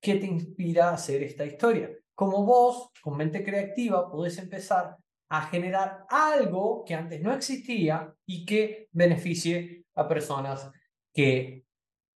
¿qué 0.00 0.16
te 0.16 0.26
inspira 0.26 0.90
a 0.90 0.94
hacer 0.94 1.22
esta 1.22 1.44
historia? 1.44 1.90
Como 2.12 2.44
vos, 2.44 2.90
con 3.00 3.16
mente 3.16 3.44
creativa, 3.44 4.10
podés 4.10 4.38
empezar 4.38 4.96
a 5.28 5.42
generar 5.42 6.04
algo 6.08 6.84
que 6.86 6.94
antes 6.94 7.20
no 7.20 7.32
existía 7.32 8.12
y 8.26 8.44
que 8.44 8.88
beneficie 8.92 9.84
a 9.94 10.06
personas 10.06 10.70
que 11.12 11.64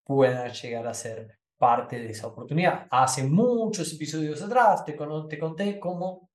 puedan 0.04 0.52
llegar 0.52 0.86
a 0.86 0.94
ser 0.94 1.38
parte 1.56 1.98
de 1.98 2.10
esa 2.10 2.28
oportunidad. 2.28 2.86
Hace 2.90 3.24
muchos 3.24 3.92
episodios 3.92 4.42
atrás 4.42 4.84
te, 4.84 4.96
te 5.28 5.38
conté 5.38 5.78
cómo 5.78 6.30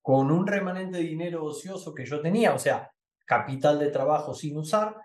con 0.00 0.30
un 0.30 0.46
remanente 0.46 0.98
de 0.98 1.04
dinero 1.04 1.44
ocioso 1.44 1.94
que 1.94 2.04
yo 2.04 2.20
tenía, 2.20 2.54
o 2.54 2.58
sea, 2.58 2.90
capital 3.24 3.78
de 3.78 3.88
trabajo 3.88 4.34
sin 4.34 4.56
usar, 4.56 4.96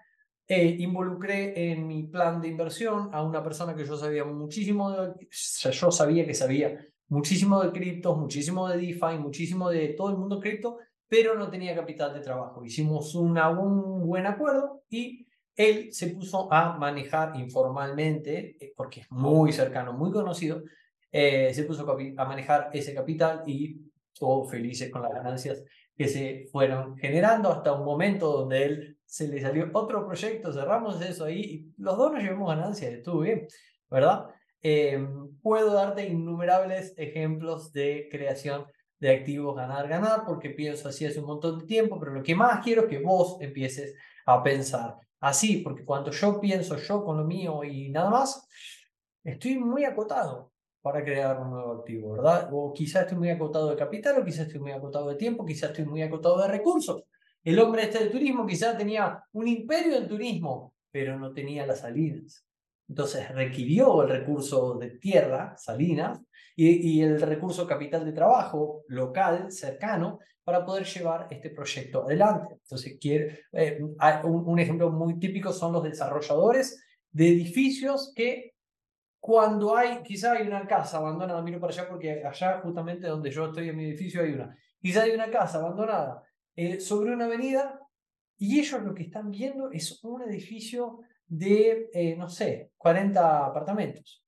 eh, 0.48 0.78
involucré 0.80 1.72
en 1.72 1.86
mi 1.86 2.04
plan 2.04 2.42
de 2.42 2.48
inversión 2.48 3.10
a 3.14 3.22
una 3.22 3.44
persona 3.44 3.76
que 3.76 3.86
yo 3.86 3.98
sabía 3.98 4.24
muchísimo, 4.24 4.92
de, 4.92 5.28
yo 5.30 5.92
sabía 5.92 6.26
que 6.26 6.34
sabía 6.34 6.78
muchísimo 7.10 7.62
de 7.62 7.72
criptos, 7.72 8.18
muchísimo 8.18 8.68
de 8.70 8.78
DeFi, 8.78 9.20
muchísimo 9.20 9.70
de 9.70 9.90
todo 9.90 10.10
el 10.10 10.18
mundo 10.18 10.40
cripto, 10.40 10.78
pero 11.08 11.36
no 11.36 11.50
tenía 11.50 11.76
capital 11.76 12.14
de 12.14 12.20
trabajo. 12.20 12.64
Hicimos 12.64 13.16
una, 13.16 13.50
un 13.50 14.06
buen 14.06 14.26
acuerdo 14.26 14.84
y 14.90 15.28
él 15.56 15.92
se 15.92 16.08
puso 16.08 16.52
a 16.54 16.78
manejar 16.78 17.36
informalmente, 17.40 18.58
eh, 18.60 18.74
porque 18.76 19.02
es 19.02 19.12
muy 19.12 19.52
cercano, 19.52 19.94
muy 19.94 20.12
conocido, 20.12 20.64
eh, 21.12 21.54
se 21.54 21.64
puso 21.64 21.90
a 22.18 22.26
manejar 22.26 22.70
ese 22.74 22.94
capital 22.94 23.44
y 23.48 23.82
todos 24.14 24.50
felices 24.52 24.92
con 24.92 25.02
las 25.02 25.14
ganancias 25.14 25.64
que 25.96 26.08
se 26.08 26.48
fueron 26.52 26.96
generando 26.98 27.52
hasta 27.52 27.74
un 27.74 27.86
momento 27.86 28.32
donde 28.32 28.66
él 28.66 28.98
se 29.06 29.28
le 29.28 29.42
salió 29.42 29.70
otro 29.74 30.06
proyecto, 30.06 30.54
cerramos 30.54 31.02
eso 31.02 31.26
ahí 31.26 31.40
y 31.42 31.82
los 31.82 31.98
dos 31.98 32.14
nos 32.14 32.22
llevamos 32.22 32.56
ganancias, 32.56 32.94
estuvo 32.94 33.22
bien, 33.22 33.48
¿verdad? 33.90 34.28
Em, 34.62 35.36
puedo 35.42 35.74
darte 35.74 36.06
innumerables 36.08 36.94
ejemplos 36.98 37.72
de 37.74 38.10
creación 38.12 38.66
de 39.00 39.12
activos 39.12 39.56
ganar, 39.56 39.88
ganar, 39.88 40.24
porque 40.26 40.50
pienso 40.50 40.90
así 40.90 41.06
hace 41.06 41.20
un 41.20 41.28
montón 41.28 41.60
de 41.60 41.66
tiempo, 41.66 42.00
pero 42.00 42.14
lo 42.14 42.24
que 42.24 42.36
más 42.36 42.64
quiero 42.64 42.84
es 42.84 42.88
que 42.88 43.00
vos 43.00 43.38
empieces 43.40 43.96
a 44.26 44.42
pensar 44.44 44.98
así, 45.20 45.58
porque 45.58 45.86
cuando 45.86 46.12
yo 46.12 46.40
pienso 46.40 46.78
yo 46.78 47.04
con 47.04 47.18
lo 47.18 47.24
mío 47.24 47.64
y 47.64 47.90
nada 47.90 48.10
más, 48.10 48.48
estoy 49.24 49.58
muy 49.58 49.84
acotado 49.84 50.52
para 50.82 51.04
crear 51.04 51.40
un 51.40 51.52
nuevo 51.52 51.74
activo, 51.74 52.14
¿verdad? 52.14 52.50
O 52.52 52.74
quizás 52.74 53.04
estoy 53.04 53.18
muy 53.18 53.30
acotado 53.30 53.70
de 53.70 53.76
capital, 53.76 54.22
o 54.22 54.26
quizás 54.26 54.48
estoy 54.48 54.62
muy 54.62 54.72
acotado 54.72 55.10
de 55.10 55.16
tiempo, 55.16 55.46
quizás 55.46 55.72
estoy 55.72 55.86
muy 55.86 56.02
acotado 56.02 56.42
de 56.42 56.48
recursos. 56.48 57.04
El 57.44 57.60
hombre 57.60 57.84
este 57.84 58.00
del 58.00 58.12
turismo 58.12 58.46
quizás 58.46 58.78
tenía 58.78 59.24
un 59.34 59.48
imperio 59.48 59.94
del 59.96 60.08
turismo, 60.08 60.74
pero 60.92 61.18
no 61.20 61.34
tenía 61.34 61.66
las 61.66 61.82
salidas. 61.82 62.47
Entonces 62.88 63.30
requirió 63.30 64.04
el 64.04 64.10
recurso 64.10 64.76
de 64.76 64.92
tierra, 64.92 65.56
salinas, 65.58 66.22
y, 66.60 67.02
el 67.02 67.22
recurso 67.22 67.68
capital 67.68 68.04
de 68.04 68.14
trabajo 68.14 68.84
local, 68.88 69.52
cercano, 69.52 70.20
para 70.44 70.66
poder 70.66 70.86
llevar 70.86 71.28
este 71.30 71.52
proyecto 71.52 72.04
adelante. 72.04 72.54
Entonces, 72.54 72.98
quiere, 73.00 73.42
eh, 73.52 73.80
un, 74.24 74.58
ejemplo 74.58 74.90
muy 74.90 75.20
típico 75.20 75.54
son 75.54 75.74
los 75.74 75.84
desarrolladores 75.84 76.84
de 77.12 77.28
edificios 77.28 78.12
que 78.16 78.56
cuando 79.20 79.76
hay, 79.76 80.02
quizá 80.02 80.34
hay 80.34 80.48
una 80.48 80.66
casa 80.66 80.98
abandonada, 80.98 81.42
miro 81.44 81.60
para 81.60 81.74
allá 81.74 81.88
porque 81.88 82.24
allá 82.26 82.60
justamente 82.62 83.08
donde 83.08 83.30
yo 83.30 83.48
estoy 83.48 83.70
en 83.70 83.78
mi 83.78 83.86
edificio 83.86 84.22
hay 84.22 84.32
una, 84.32 84.58
quizá 84.80 85.04
hay 85.04 85.12
una 85.12 85.30
casa 85.30 85.58
abandonada 85.58 86.24
eh, 86.56 86.80
sobre 86.80 87.14
una 87.14 87.26
avenida 87.26 87.80
y 88.38 88.60
ellos 88.60 88.82
lo 88.84 88.94
que 88.94 89.04
están 89.04 89.30
viendo 89.30 89.70
es 89.72 90.04
un 90.04 90.22
edificio 90.24 91.02
de, 91.28 91.90
eh, 91.94 92.16
no 92.16 92.30
sé, 92.30 92.72
40 92.78 93.46
apartamentos. 93.46 94.24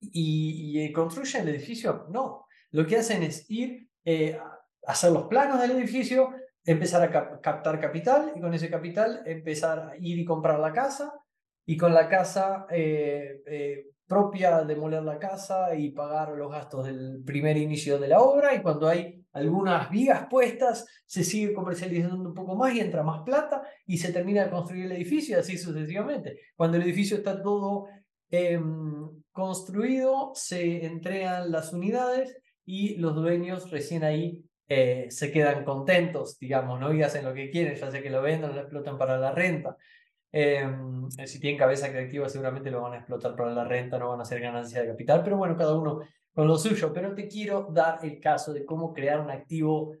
Y, 0.00 0.92
construyen 0.92 1.42
el 1.42 1.54
edificio, 1.54 2.06
no. 2.10 2.46
Lo 2.70 2.86
que 2.86 2.96
hacen 2.96 3.22
es 3.22 3.48
ir, 3.50 3.88
eh, 4.04 4.38
hacer 4.86 5.12
los 5.12 5.24
planos 5.24 5.60
del 5.60 5.72
edificio, 5.72 6.30
empezar 6.64 7.02
a 7.02 7.40
captar 7.40 7.80
capital 7.80 8.32
y 8.34 8.40
con 8.40 8.54
ese 8.54 8.70
capital 8.70 9.22
empezar 9.26 9.78
a 9.80 9.96
ir 9.96 10.18
y 10.18 10.24
comprar 10.24 10.58
la 10.60 10.72
casa 10.72 11.12
y 11.66 11.76
con 11.76 11.92
la 11.92 12.08
casa 12.08 12.66
eh, 12.70 13.90
propia 14.12 14.62
demoler 14.62 15.02
la 15.02 15.18
casa 15.18 15.74
y 15.74 15.88
pagar 15.88 16.32
los 16.32 16.52
gastos 16.52 16.84
del 16.84 17.22
primer 17.24 17.56
inicio 17.56 17.98
de 17.98 18.08
la 18.08 18.20
obra 18.20 18.54
y 18.54 18.60
cuando 18.60 18.86
hay 18.86 19.24
algunas 19.32 19.88
vigas 19.88 20.26
puestas 20.28 20.86
se 21.06 21.24
sigue 21.24 21.54
comercializando 21.54 22.28
un 22.28 22.34
poco 22.34 22.54
más 22.54 22.74
y 22.74 22.80
entra 22.80 23.02
más 23.02 23.22
plata 23.22 23.62
y 23.86 23.96
se 23.96 24.12
termina 24.12 24.44
de 24.44 24.50
construir 24.50 24.84
el 24.84 24.92
edificio 24.92 25.38
así 25.38 25.56
sucesivamente. 25.56 26.40
Cuando 26.54 26.76
el 26.76 26.82
edificio 26.82 27.16
está 27.16 27.42
todo 27.42 27.86
em, 28.30 29.08
construido 29.32 30.32
se 30.34 30.84
entregan 30.84 31.50
las 31.50 31.72
unidades 31.72 32.36
y 32.66 32.96
los 32.96 33.14
dueños 33.14 33.70
recién 33.70 34.04
ahí 34.04 34.44
eh, 34.68 35.06
se 35.08 35.32
quedan 35.32 35.64
contentos, 35.64 36.38
digamos, 36.38 36.78
¿no? 36.78 36.92
Y 36.92 37.02
hacen 37.02 37.24
lo 37.24 37.32
que 37.32 37.48
quieren, 37.48 37.76
ya 37.76 37.90
sea 37.90 38.02
que 38.02 38.10
lo 38.10 38.20
vendan, 38.20 38.54
lo 38.54 38.60
explotan 38.60 38.98
para 38.98 39.16
la 39.16 39.32
renta. 39.32 39.74
Em, 40.34 41.10
si 41.10 41.38
tienen 41.38 41.58
cabeza 41.58 41.90
creativa, 41.90 42.28
seguramente 42.28 42.70
lo 42.70 42.80
van 42.80 42.94
a 42.94 42.96
explotar 42.96 43.36
para 43.36 43.52
la 43.52 43.64
renta, 43.64 43.98
no 43.98 44.08
van 44.08 44.20
a 44.20 44.22
hacer 44.22 44.40
ganancia 44.40 44.80
de 44.80 44.88
capital, 44.88 45.22
pero 45.22 45.36
bueno, 45.36 45.56
cada 45.56 45.74
uno 45.74 46.00
con 46.34 46.48
lo 46.48 46.56
suyo. 46.56 46.92
Pero 46.92 47.14
te 47.14 47.28
quiero 47.28 47.68
dar 47.70 47.98
el 48.02 48.18
caso 48.18 48.52
de 48.52 48.64
cómo 48.64 48.92
crear 48.92 49.20
un 49.20 49.30
activo 49.30 49.94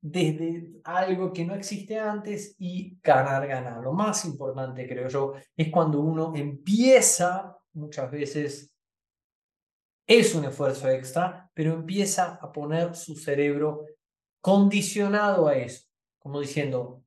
desde 0.00 0.80
algo 0.84 1.32
que 1.32 1.44
no 1.44 1.54
existe 1.54 1.98
antes 1.98 2.54
y 2.58 2.98
ganar, 3.02 3.46
ganar. 3.46 3.82
Lo 3.82 3.92
más 3.92 4.24
importante, 4.24 4.88
creo 4.88 5.08
yo, 5.08 5.34
es 5.56 5.70
cuando 5.70 6.00
uno 6.00 6.32
empieza, 6.34 7.58
muchas 7.72 8.10
veces 8.10 8.72
es 10.06 10.34
un 10.34 10.44
esfuerzo 10.44 10.88
extra, 10.88 11.50
pero 11.54 11.74
empieza 11.74 12.36
a 12.36 12.50
poner 12.50 12.94
su 12.96 13.14
cerebro 13.14 13.84
condicionado 14.40 15.46
a 15.48 15.56
eso, 15.56 15.86
como 16.18 16.40
diciendo, 16.40 16.99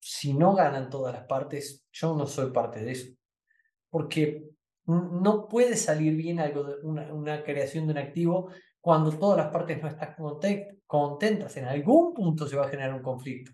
si 0.00 0.34
no 0.34 0.54
ganan 0.54 0.90
todas 0.90 1.14
las 1.14 1.24
partes, 1.24 1.84
yo 1.92 2.16
no 2.16 2.26
soy 2.26 2.50
parte 2.50 2.82
de 2.82 2.92
eso. 2.92 3.12
Porque 3.90 4.44
no 4.86 5.46
puede 5.48 5.76
salir 5.76 6.16
bien 6.16 6.40
algo 6.40 6.64
de 6.64 6.74
una, 6.82 7.42
creación 7.44 7.86
de 7.86 7.92
un 7.92 7.98
activo 7.98 8.50
cuando 8.80 9.12
todas 9.12 9.38
las 9.38 9.52
partes 9.52 9.80
no 9.80 9.88
están 9.88 10.14
contentas. 10.86 11.56
En 11.56 11.66
algún 11.66 12.14
punto 12.14 12.46
se 12.46 12.56
va 12.56 12.66
a 12.66 12.70
generar 12.70 12.94
un 12.94 13.02
conflicto. 13.02 13.52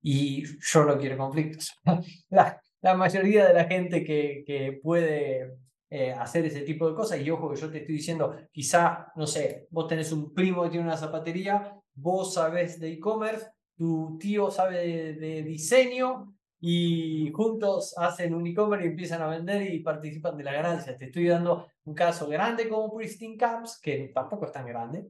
Y 0.00 0.44
yo 0.60 0.84
no 0.84 0.96
quiero 0.98 1.18
conflictos. 1.18 1.72
La, 2.30 2.60
la 2.80 2.94
mayoría 2.94 3.46
de 3.46 3.54
la 3.54 3.64
gente 3.64 4.02
que, 4.04 4.42
que 4.46 4.80
puede 4.82 5.58
eh, 5.90 6.12
hacer 6.12 6.46
ese 6.46 6.62
tipo 6.62 6.88
de 6.88 6.94
cosas, 6.94 7.20
y 7.20 7.28
ojo 7.30 7.50
que 7.50 7.60
yo 7.60 7.70
te 7.70 7.78
estoy 7.78 7.96
diciendo, 7.96 8.36
quizá, 8.52 9.08
no 9.16 9.26
sé, 9.26 9.66
vos 9.70 9.88
tenés 9.88 10.12
un 10.12 10.32
primo 10.32 10.62
que 10.62 10.70
tiene 10.70 10.86
una 10.86 10.96
zapatería, 10.96 11.74
vos 11.94 12.34
sabes 12.34 12.78
de 12.78 12.92
e-commerce, 12.92 13.50
tu 13.80 14.18
tío 14.18 14.50
sabe 14.50 15.14
de, 15.14 15.42
diseño 15.42 16.36
y 16.60 17.32
juntos 17.32 17.94
hacen 17.96 18.34
un 18.34 18.46
e-commerce 18.46 18.84
y 18.84 18.90
empiezan 18.90 19.22
a 19.22 19.28
vender 19.28 19.72
y 19.72 19.80
participan 19.80 20.36
de 20.36 20.44
la 20.44 20.52
ganancia. 20.52 20.98
Te 20.98 21.06
estoy 21.06 21.28
dando 21.28 21.66
un 21.84 21.94
caso 21.94 22.28
grande 22.28 22.68
como 22.68 22.94
Pristine 22.94 23.38
Camps, 23.38 23.80
que 23.80 24.10
tampoco 24.14 24.44
es 24.44 24.52
tan 24.52 24.66
grande, 24.66 25.06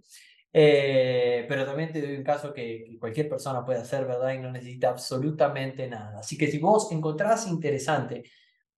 eh, 0.53 1.47
pero 1.49 1.67
también 1.67 1.91
te 1.91 2.01
doy 2.01 2.15
un 2.15 2.23
caso 2.23 2.55
que, 2.55 2.97
cualquier 3.01 3.29
persona 3.29 3.65
puede 3.65 3.81
hacer, 3.81 4.07
¿verdad? 4.07 4.35
Y 4.35 4.39
no 4.39 4.53
necesita 4.53 4.91
absolutamente 4.91 5.89
nada. 5.89 6.21
Así 6.21 6.39
que 6.39 6.47
si 6.47 6.59
vos 6.59 6.93
encontrás 6.93 7.49
interesante 7.49 8.23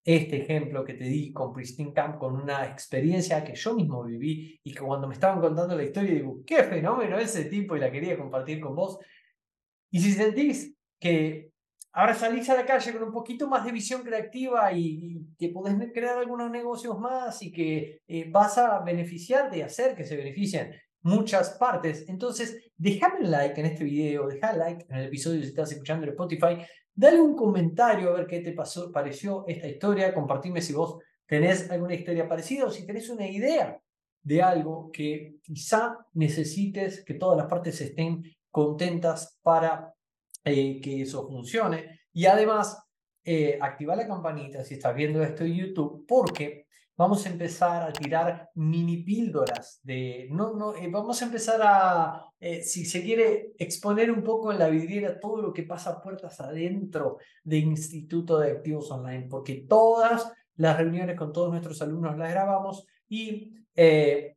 este 0.03 0.39
ejemplo 0.39 0.87
que 0.87 0.95
te 0.95 1.05
di 1.05 1.35
con 1.35 1.53
Pristine 1.53 1.93
Camp, 1.93 2.17
con 2.17 2.35
una 2.35 2.65
experiencia 2.67 3.45
que 3.45 3.55
yo 3.55 3.75
mismo 3.75 4.03
viví 4.05 4.59
y 4.65 4.73
que 4.73 4.81
cuando 4.81 5.07
me 5.07 5.13
estaban 5.13 5.39
contando 5.39 5.77
la 5.77 5.85
historia 5.85 6.15
digo, 6.15 6.39
qué 6.47 6.65
fenómeno 6.65 7.19
ese 7.19 7.45
tipo 7.45 7.77
y 7.77 7.81
la 7.81 7.93
quería 7.93 8.17
compartir 8.17 8.59
con 8.59 8.75
vos, 8.75 8.99
y 9.93 10.01
si 10.01 10.13
sentís 10.13 10.75
que 10.99 11.53
ahora 11.93 12.15
salís 12.15 12.49
a 12.49 12.57
la 12.57 12.65
calle 12.65 12.93
con 12.93 13.05
un 13.05 13.13
poquito 13.13 13.47
más 13.47 13.65
de 13.65 13.73
visión 13.73 14.03
creativa 14.03 14.73
y, 14.73 15.21
que 15.39 15.51
podés 15.51 15.77
crear 15.93 16.19
algunos 16.19 16.51
negocios 16.51 16.99
más 16.99 17.43
y 17.43 17.53
que 17.53 18.01
eh, 18.09 18.31
vas 18.31 18.57
a 18.59 18.81
beneficiar 18.81 19.51
de 19.51 19.63
hacer 19.63 19.95
que 19.95 20.05
se 20.05 20.17
beneficien 20.17 20.75
muchas 21.03 21.51
partes, 21.59 22.09
entonces 22.09 22.71
déjame 22.77 23.25
un 23.25 23.31
like 23.31 23.61
en 23.61 23.67
este 23.67 23.85
video, 23.85 24.29
deja 24.29 24.53
like 24.53 24.87
en 24.89 24.97
el 24.97 25.07
episodio 25.07 25.43
si 25.43 25.49
estás 25.49 25.73
escuchando 25.73 26.07
en 26.07 26.13
Spotify, 26.13 26.65
dale 26.95 27.21
un 27.21 27.37
comentario 27.37 28.11
a 28.11 28.15
ver 28.15 28.27
qué 28.27 28.41
te 28.41 28.53
pasó, 28.53 28.91
pareció 28.91 29.45
esta 29.47 29.67
historia, 29.67 30.15
compartime 30.15 30.63
si 30.63 30.73
vos 30.73 30.99
tenés 31.27 31.71
alguna 31.71 31.95
historia 31.95 32.29
parecida 32.29 32.67
o 32.67 32.71
si 32.71 32.87
tenés 32.87 33.11
una 33.11 33.27
idea 33.27 33.79
de 34.23 34.43
algo 34.43 34.91
que 34.93 35.35
quizá 35.43 35.99
necesites 36.15 37.05
que 37.05 37.15
todas 37.15 37.37
las 37.37 37.49
partes 37.49 37.81
estén 37.81 38.23
contentas 38.53 39.41
para 39.43 39.93
eh, 40.45 40.81
que 40.81 41.03
eso 41.03 41.27
funcione. 41.27 42.01
Y 42.13 42.27
además, 42.27 42.79
eh, 43.25 43.59
activa 43.61 43.97
la 43.97 44.07
campanita 44.07 44.63
si 44.63 44.75
estás 44.75 44.95
viendo 44.95 45.23
esto 45.23 45.45
en 45.45 45.55
YouTube, 45.55 46.05
porque 46.07 46.67
vamos 46.97 47.25
a 47.25 47.31
empezar 47.31 47.83
a 47.83 47.93
tirar 47.93 48.51
mini 48.55 49.03
píldoras 49.03 49.81
de, 49.83 50.29
no, 50.31 50.55
no, 50.55 50.77
eh, 50.77 50.89
vamos 50.91 51.21
a 51.23 51.25
empezar 51.25 51.61
a, 51.65 52.27
si 52.63 52.85
se 52.85 53.03
quiere, 53.03 53.53
exponer 53.59 54.11
un 54.11 54.23
poco 54.23 54.53
en 54.53 54.59
la 54.59 54.69
vidriera 54.69 55.19
todo 55.19 55.41
lo 55.41 55.53
que 55.53 55.63
pasa 55.63 56.03
puertas 56.03 56.39
adentro 56.41 57.19
de 57.43 57.59
Instituto 57.59 58.39
de 58.39 58.53
Activos 58.53 58.91
Online, 58.91 59.27
porque 59.29 59.65
todas 59.69 60.31
las 60.57 60.77
reuniones 60.77 61.17
con 61.17 61.33
todos 61.33 61.51
nuestros 61.51 61.81
alumnos 61.81 62.19
las 62.19 62.31
grabamos 62.31 62.87
y 63.09 63.55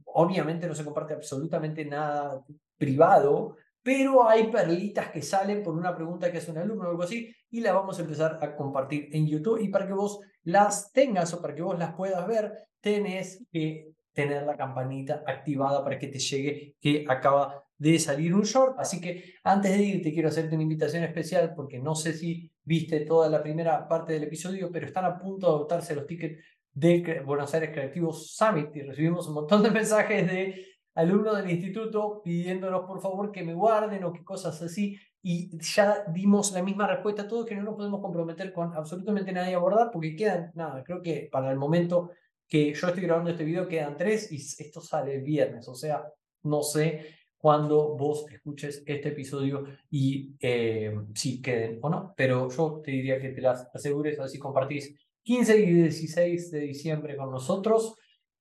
obviamente 0.06 0.68
no 0.68 0.74
se 0.74 0.86
comparte 0.86 1.14
absolutamente 1.14 1.84
nada 1.84 2.42
privado, 2.78 3.58
pero 3.86 4.28
hay 4.28 4.48
perlitas 4.48 5.12
que 5.12 5.22
salen 5.22 5.62
por 5.62 5.76
una 5.76 5.96
pregunta 5.96 6.32
que 6.32 6.40
hace 6.40 6.50
un 6.50 6.58
alumno 6.58 6.88
o 6.88 6.90
algo 6.90 7.04
así, 7.04 7.32
y 7.52 7.62
las 7.62 7.76
vamos 7.76 8.00
a 8.00 8.02
empezar 8.02 8.40
a 8.42 8.56
compartir 8.56 9.10
en 9.12 9.28
YouTube. 9.28 9.62
Y 9.62 9.68
para 9.68 9.86
que 9.86 9.94
vos 9.94 10.22
las 10.42 10.92
tengas 10.92 11.32
o 11.36 11.40
para 11.40 11.54
que 11.54 11.62
vos 11.62 11.78
las 11.78 11.94
puedas 11.94 12.26
ver, 12.26 12.52
tenés 12.82 13.46
que 13.52 13.92
tener 14.12 14.42
la 14.42 14.58
campanita 14.58 15.24
activada 15.28 15.84
para 15.84 16.00
que 16.00 16.08
te 16.08 16.18
llegue 16.18 16.76
que 16.82 17.06
acaba 17.08 17.64
de 17.78 18.00
salir 18.00 18.34
un 18.34 18.42
short. 18.42 18.74
Así 18.80 19.00
que 19.00 19.36
antes 19.44 19.72
de 19.72 19.84
irte 19.84 20.12
quiero 20.12 20.30
hacerte 20.30 20.56
una 20.56 20.64
invitación 20.64 21.04
especial 21.04 21.54
porque 21.56 21.78
no 21.78 21.94
sé 21.94 22.14
si 22.14 22.52
viste 22.64 23.02
toda 23.02 23.30
la 23.30 23.44
primera 23.44 23.88
parte 23.88 24.14
del 24.14 24.24
episodio, 24.24 24.72
pero 24.72 24.88
están 24.88 25.06
a 25.06 25.20
punto 25.20 25.46
de 25.46 25.54
adoptarse 25.54 25.94
los 25.94 26.08
tickets 26.08 26.44
de 26.74 27.22
Buenos 27.24 27.54
Aires 27.54 27.70
Creativos 27.72 28.36
Summit 28.36 28.76
y 28.76 28.82
recibimos 28.82 29.28
un 29.28 29.36
montón 29.36 29.62
de 29.62 29.70
mensajes 29.70 30.26
de 30.26 30.75
alumnos 30.96 31.38
del 31.38 31.52
instituto 31.52 32.22
pidiéndonos 32.24 32.86
por 32.86 33.02
favor 33.02 33.32
que 33.32 33.44
me 33.44 33.54
guarden 33.54 34.04
o 34.04 34.14
que 34.14 34.24
cosas 34.24 34.62
así. 34.62 34.98
Y 35.22 35.58
ya 35.60 36.06
dimos 36.14 36.52
la 36.52 36.62
misma 36.62 36.88
respuesta 36.88 37.24
a 37.24 37.28
todos 37.28 37.46
que 37.46 37.56
no 37.56 37.64
nos 37.64 37.76
podemos 37.76 38.00
comprometer 38.02 38.54
con 38.54 38.74
absolutamente 38.76 39.32
nadie 39.32 39.56
a 39.56 39.58
abordar 39.58 39.90
porque 39.92 40.16
quedan, 40.16 40.52
nada, 40.54 40.84
creo 40.84 41.02
que 41.02 41.30
para 41.32 41.52
el 41.52 41.58
momento 41.58 42.12
que 42.48 42.74
yo 42.74 42.88
estoy 42.88 43.04
grabando 43.04 43.32
este 43.32 43.44
video 43.44 43.68
quedan 43.68 43.98
tres 43.98 44.32
y 44.32 44.36
esto 44.36 44.82
sale 44.82 45.16
el 45.16 45.24
viernes. 45.24 45.68
O 45.68 45.76
sea, 45.76 46.04
no 46.44 46.62
sé 46.62 47.06
cuándo 47.38 47.96
vos 47.96 48.26
escuches 48.32 48.84
este 48.86 49.10
episodio 49.10 49.66
y 49.90 50.36
eh, 50.40 50.96
si 51.14 51.42
queden 51.42 51.80
o 51.82 51.90
no, 51.90 52.14
pero 52.16 52.50
yo 52.50 52.82
te 52.84 52.92
diría 52.92 53.20
que 53.20 53.30
te 53.30 53.42
las 53.42 53.68
asegures 53.74 54.20
así 54.20 54.40
compartís 54.40 54.96
15 55.24 55.60
y 55.60 55.74
16 55.74 56.52
de 56.52 56.60
diciembre 56.60 57.18
con 57.18 57.32
nosotros. 57.32 57.96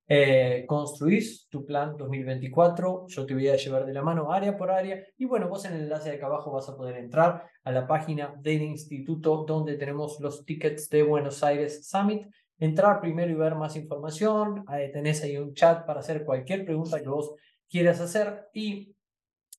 Eh, 0.06 0.66
construís 0.68 1.48
tu 1.48 1.64
plan 1.64 1.96
2024, 1.96 3.06
yo 3.08 3.24
te 3.24 3.32
voy 3.32 3.48
a 3.48 3.56
llevar 3.56 3.86
de 3.86 3.94
la 3.94 4.02
mano 4.02 4.30
área 4.30 4.54
por 4.54 4.70
área 4.70 5.02
y 5.16 5.24
bueno, 5.24 5.48
vos 5.48 5.64
en 5.64 5.72
el 5.72 5.84
enlace 5.84 6.10
de 6.10 6.16
acá 6.16 6.26
abajo 6.26 6.52
vas 6.52 6.68
a 6.68 6.76
poder 6.76 6.98
entrar 6.98 7.46
a 7.62 7.72
la 7.72 7.86
página 7.86 8.34
del 8.38 8.60
instituto 8.62 9.46
donde 9.46 9.78
tenemos 9.78 10.20
los 10.20 10.44
tickets 10.44 10.90
de 10.90 11.04
Buenos 11.04 11.42
Aires 11.42 11.88
Summit, 11.88 12.26
entrar 12.58 13.00
primero 13.00 13.32
y 13.32 13.34
ver 13.34 13.54
más 13.54 13.76
información, 13.76 14.64
ahí 14.66 14.92
tenés 14.92 15.22
ahí 15.22 15.38
un 15.38 15.54
chat 15.54 15.86
para 15.86 16.00
hacer 16.00 16.22
cualquier 16.26 16.66
pregunta 16.66 17.00
que 17.00 17.08
vos 17.08 17.32
quieras 17.66 17.98
hacer 18.00 18.48
y 18.52 18.94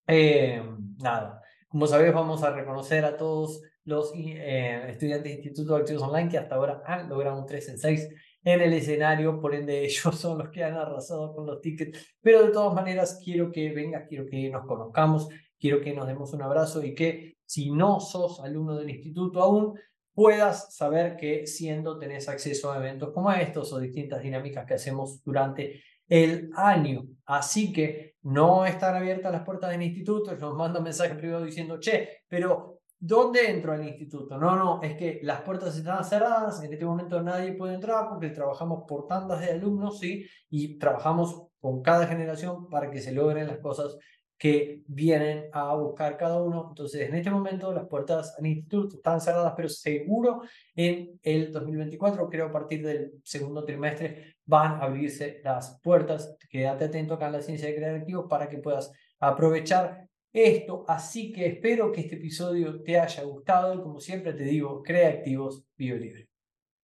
eh, 0.07 0.61
nada, 0.99 1.41
Como 1.67 1.87
sabéis, 1.87 2.13
vamos 2.13 2.43
a 2.43 2.51
reconocer 2.51 3.03
a 3.03 3.17
todos 3.17 3.63
los 3.83 4.11
eh, 4.15 4.85
estudiantes 4.89 5.23
de 5.23 5.33
Instituto 5.37 5.73
de 5.73 5.81
Activos 5.81 6.03
Online 6.03 6.29
que 6.29 6.37
hasta 6.37 6.53
ahora 6.53 6.83
han 6.85 7.09
logrado 7.09 7.39
un 7.39 7.47
3 7.47 7.69
en 7.69 7.77
6 7.79 8.09
en 8.45 8.61
el 8.61 8.73
escenario, 8.73 9.41
por 9.41 9.53
ende 9.53 9.83
ellos 9.85 10.15
son 10.17 10.37
los 10.37 10.49
que 10.49 10.63
han 10.63 10.75
arrasado 10.75 11.35
con 11.35 11.45
los 11.45 11.59
tickets, 11.59 12.15
pero 12.21 12.45
de 12.45 12.51
todas 12.53 12.73
maneras 12.73 13.19
quiero 13.21 13.51
que 13.51 13.73
vengas, 13.73 14.05
quiero 14.07 14.25
que 14.25 14.49
nos 14.49 14.65
conozcamos, 14.65 15.27
quiero 15.59 15.81
que 15.81 15.93
nos 15.93 16.07
demos 16.07 16.31
un 16.33 16.43
abrazo 16.43 16.81
y 16.83 16.95
que 16.95 17.35
si 17.45 17.71
no 17.71 17.99
sos 17.99 18.39
alumno 18.39 18.77
del 18.77 18.89
instituto 18.89 19.41
aún, 19.41 19.77
puedas 20.13 20.73
saber 20.75 21.17
que 21.17 21.45
siendo 21.45 21.99
tenés 21.99 22.29
acceso 22.29 22.71
a 22.71 22.77
eventos 22.77 23.11
como 23.11 23.31
estos 23.31 23.73
o 23.73 23.79
distintas 23.79 24.21
dinámicas 24.21 24.65
que 24.65 24.75
hacemos 24.75 25.21
durante 25.23 25.81
el 26.07 26.51
año. 26.55 27.05
Así 27.25 27.73
que 27.73 28.15
no 28.21 28.65
están 28.65 28.95
abiertas 28.95 29.31
las 29.31 29.43
puertas 29.43 29.71
del 29.71 29.81
instituto, 29.81 30.35
nos 30.35 30.55
manda 30.55 30.79
un 30.79 30.85
mensaje 30.85 31.15
privado 31.15 31.43
diciendo, 31.43 31.79
che, 31.79 32.23
pero 32.27 32.79
¿dónde 33.05 33.49
entro 33.49 33.73
al 33.73 33.87
instituto? 33.87 34.37
No, 34.37 34.55
no, 34.55 34.81
es 34.81 34.95
que 34.95 35.19
las 35.21 35.41
puertas 35.41 35.77
están 35.77 36.03
cerradas, 36.03 36.63
en 36.63 36.73
este 36.73 36.85
momento 36.85 37.21
nadie 37.21 37.53
puede 37.53 37.75
entrar 37.75 38.09
porque 38.09 38.29
trabajamos 38.29 38.83
por 38.87 39.07
tantas 39.07 39.41
de 39.41 39.51
alumnos, 39.51 39.99
¿sí? 39.99 40.25
Y 40.49 40.79
trabajamos 40.79 41.43
con 41.59 41.81
cada 41.81 42.07
generación 42.07 42.67
para 42.69 42.89
que 42.89 43.01
se 43.01 43.11
logren 43.11 43.47
las 43.47 43.59
cosas 43.59 43.97
que 44.37 44.81
vienen 44.87 45.45
a 45.53 45.75
buscar 45.75 46.17
cada 46.17 46.41
uno. 46.41 46.65
Entonces, 46.69 47.07
en 47.07 47.15
este 47.15 47.29
momento 47.29 47.71
las 47.71 47.87
puertas 47.87 48.35
al 48.37 48.45
instituto 48.47 48.97
están 48.97 49.21
cerradas, 49.21 49.53
pero 49.55 49.69
seguro 49.69 50.41
en 50.75 51.19
el 51.21 51.51
2024, 51.51 52.27
creo 52.29 52.47
a 52.47 52.51
partir 52.51 52.85
del 52.85 53.13
segundo 53.23 53.63
trimestre, 53.63 54.35
van 54.45 54.73
a 54.73 54.85
abrirse 54.85 55.41
las 55.43 55.79
puertas. 55.81 56.35
Quédate 56.49 56.85
atento 56.85 57.13
acá 57.13 57.27
en 57.27 57.33
la 57.33 57.41
ciencia 57.41 57.67
de 57.67 57.75
creativos 57.75 58.25
para 58.29 58.49
que 58.49 58.57
puedas 58.57 58.91
aprovechar 59.19 60.07
esto. 60.35 60.83
Así 60.87 61.31
que 61.31 61.47
espero 61.47 61.91
que 61.91 62.01
este 62.01 62.15
episodio 62.15 62.81
te 62.83 62.99
haya 62.99 63.23
gustado 63.23 63.73
y 63.73 63.81
como 63.81 63.99
siempre 63.99 64.33
te 64.33 64.43
digo, 64.43 64.83
creativos, 64.83 65.65
vivo 65.77 65.97
libre. 65.97 66.29